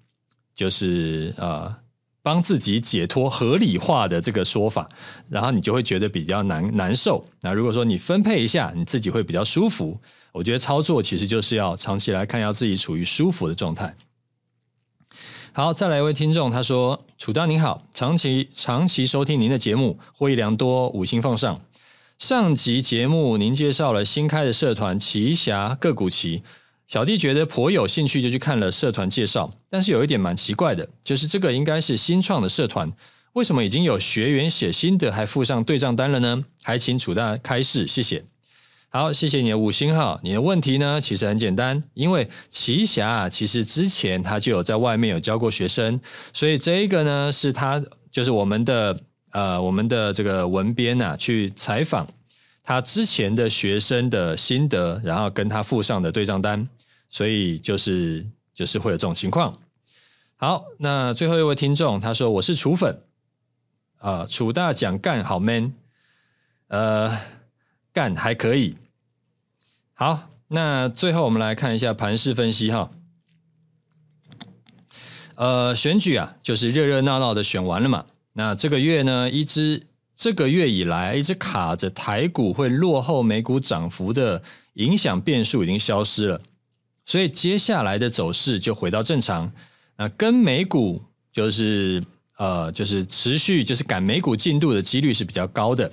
[0.62, 1.74] 就是呃
[2.22, 4.88] 帮自己解脱合理化的这个说法，
[5.28, 7.26] 然后你就会觉得比较难难受。
[7.40, 10.00] 那如果说你分配一下，你自己会比较舒服。
[10.30, 13.96] 我觉得操作其实就是要长期来看，要自己处于舒服的状态。
[15.52, 21.60] 好，再来一位听众，他说：“楚大您好，长期长期收听您的节目，获益良多，五星奉上。”
[22.18, 26.44] 上集节目您介绍了新开的社团奇侠个股期，
[26.93, 29.51] 小弟觉得颇有兴趣，就去看了社团介绍。
[29.70, 32.93] 但是有一点蛮奇怪的，就是这个应该是新创的社团，
[33.32, 36.45] 为什么已经有学员写心得还附上对账单了呢？
[36.62, 38.22] 还请楚大开示，谢谢。
[38.90, 40.20] 好，谢谢你的五星号。
[40.22, 45.99] 你的问题呢，其实很简单，因为奇侠其实之前他就有在外面有教过学生，
[46.34, 49.01] 所以这一个呢是他就是我们的。
[49.30, 52.07] 呃，我们的这个文编啊，去采访
[52.62, 56.68] 他之前的学生的心得，然后跟他附上的对账单，
[57.12, 59.56] 所以就是就是会有这种情况。
[60.36, 63.00] 好，那最后一位听众他说：“我是楚粉，
[63.98, 65.74] 啊、呃，楚大讲干好 man，
[66.68, 67.16] 呃，
[67.92, 68.76] 干还可以。”
[69.94, 72.90] 好，那最后我们来看一下盘势分析哈。
[75.36, 78.06] 呃，选举啊，就是热热闹闹的选完了嘛。
[78.32, 79.86] 那这个月呢，一直
[80.16, 84.42] 这个月以来一直卡着台股会落后美股涨幅的
[84.74, 86.40] 影响变数已经消失了
[87.05, 89.53] 所以接下来的走势就回到正常。
[89.96, 92.03] 那跟美股就是
[92.38, 95.92] 呃，就是持续就是赶美股进度的几率是比较高的。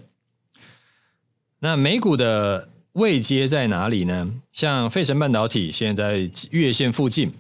[1.60, 4.34] 那美股的位阶在哪里呢？
[4.54, 7.32] 像费城半导体现在月线附近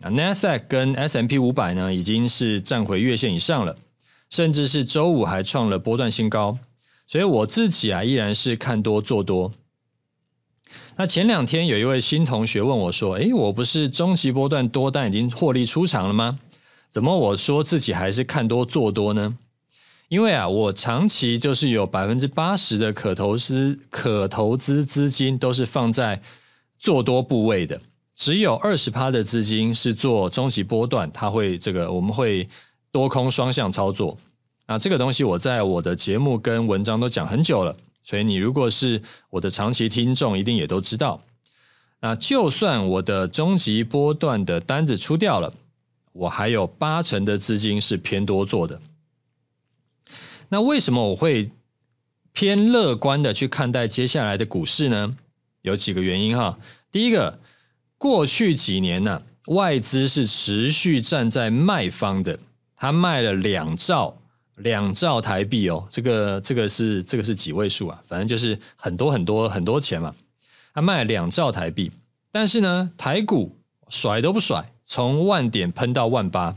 [0.00, 3.76] 啊，NASDAQ 跟 S M P 五百呢已经是站回月线以上了，
[4.28, 6.58] 甚至是周五还创了波段新高。
[7.06, 9.52] 所以我自己啊依然是看多做多。
[10.96, 16.38] 那前两天有一位新同学问我说：“诶，我不是中期波段多单已经获利出场了吗？
[16.90, 19.36] 怎么我说自己还是看多做多呢？”
[20.08, 26.22] 因为啊，我长期就是有百分之八十的可投资可投资资金都是放在
[26.78, 27.78] 做多部位的，
[28.16, 32.48] 只有二十趴的资金是做中期波段，它会这个我们会
[32.90, 34.16] 多空双向操作。
[34.66, 37.76] 那这个东西我在我的节目跟文章都讲很久了，
[38.08, 41.22] 所以你如果是我的长期听众，一定也都知道。
[42.00, 45.52] 那就算我的中级波段的单子出掉了，
[46.12, 48.80] 我还有八成的资金是偏多做的。
[50.48, 51.50] 那为什么我会
[52.32, 55.14] 偏乐观的去看待接下来的股市呢？
[55.60, 56.58] 有几个原因哈。
[56.90, 57.38] 第一个，
[57.98, 62.38] 过去几年呢、外资是持续站在卖方的，
[62.74, 64.17] 他卖了两兆
[64.58, 68.00] 两兆台币哦，这个这个是这个是几位数啊？
[68.06, 70.14] 反正就是很多很多很多钱嘛。
[70.74, 71.90] 他卖两兆台币，
[72.30, 76.54] 但是呢，台股甩都不甩，从万点喷到万八。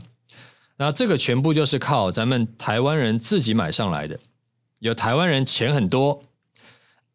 [0.76, 4.18] 那这个全部就是靠咱们台湾人自己买上来的，
[4.80, 6.22] 有台湾人钱很多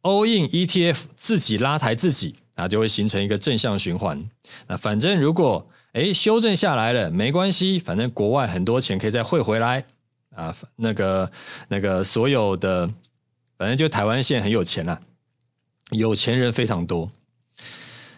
[0.02, 4.24] ，all in ETF 自己拉抬自己，那就会形成一个正向循环。
[4.68, 9.86] 那反正如果诶修正下来了，没关系，反正国外很多钱可以再汇回来
[10.38, 10.56] 啊。
[10.78, 11.32] 那个
[11.68, 12.88] 那个所有的，
[13.58, 15.02] 反正就台湾现在很有钱啊，
[15.92, 17.12] 有钱人非常多。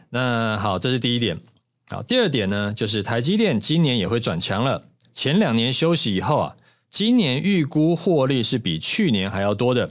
[0.09, 1.39] 那好，这是第一点。
[1.87, 4.83] 好，第二点呢，就是台积电今年也会转强了。
[5.11, 6.55] 前两年休息以后啊，
[6.91, 9.89] 今年预估获利是比去年还要多的。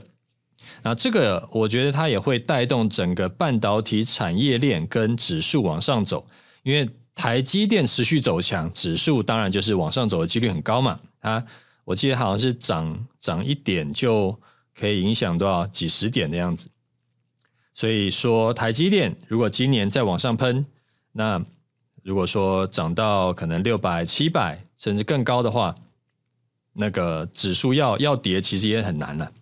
[0.83, 6.25] 那这个我觉得它也会带动整个半导体产业链跟指数往上走，
[6.63, 10.99] 因为台积电持续走强，指数当然就是往上走的几率很高嘛。
[11.19, 11.43] 啊，
[11.89, 14.39] 我记得好像是涨涨一点就
[14.77, 16.67] 可以影响多少几十点的样子。
[17.73, 20.65] 所以说台积电如果今年再往上喷，
[21.13, 21.43] 那
[22.03, 24.63] 如果说涨到可能六百七百。
[24.79, 25.75] 甚至更高的话，
[26.71, 29.33] 那个指数要要跌，其实也很难了。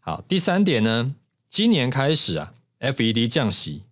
[0.00, 1.14] 好，第三点呢，
[1.50, 3.82] 今年开始啊，FED 降息，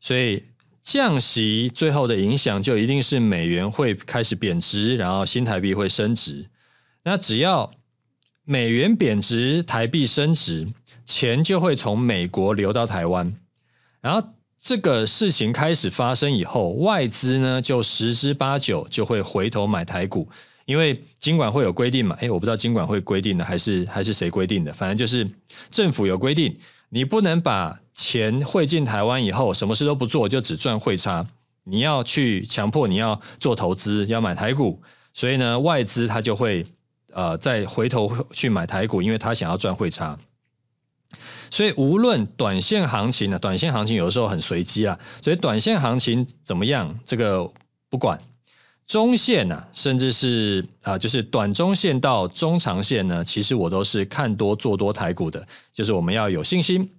[0.00, 0.44] 所以
[0.84, 6.48] 降息最后的影响就一定是美元会开始贬值，然后新台币会升值。
[7.04, 7.72] 那只要
[8.44, 10.68] 美元贬值，台币升值，
[11.04, 13.36] 钱就会从美国流到台湾，
[14.00, 14.28] 然后。
[14.64, 20.28] 这个事情开始发生以后，外资呢就十之八九就会回头买台股，
[20.66, 22.16] 因为金管会有规定嘛。
[22.20, 25.28] 诶，我不知道金管会规定的还是还是谁规定的，反正就是
[25.72, 26.56] 政府有规定，
[26.90, 31.26] 你不能把钱汇进台湾以后什么事都不做，就只赚汇差。
[31.64, 34.80] 你要去强迫你要做投资，要买台股，
[35.12, 36.64] 所以呢，外资他就会
[37.12, 40.18] 呃再回头去买台股，因为他想要赚汇差。
[41.50, 47.50] 所以无论短线行情呢，短线行情有的时候很随机啊，所以短线行情怎么样，这个
[47.88, 48.18] 不管。
[48.86, 56.90] 中线呢，甚至是啊，就是短中线到中长线呢，其实我都是看多做多台股的，就是我们要有信心。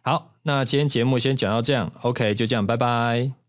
[0.00, 3.43] 好，那今天节目先讲到这样，OK，就这样，拜拜。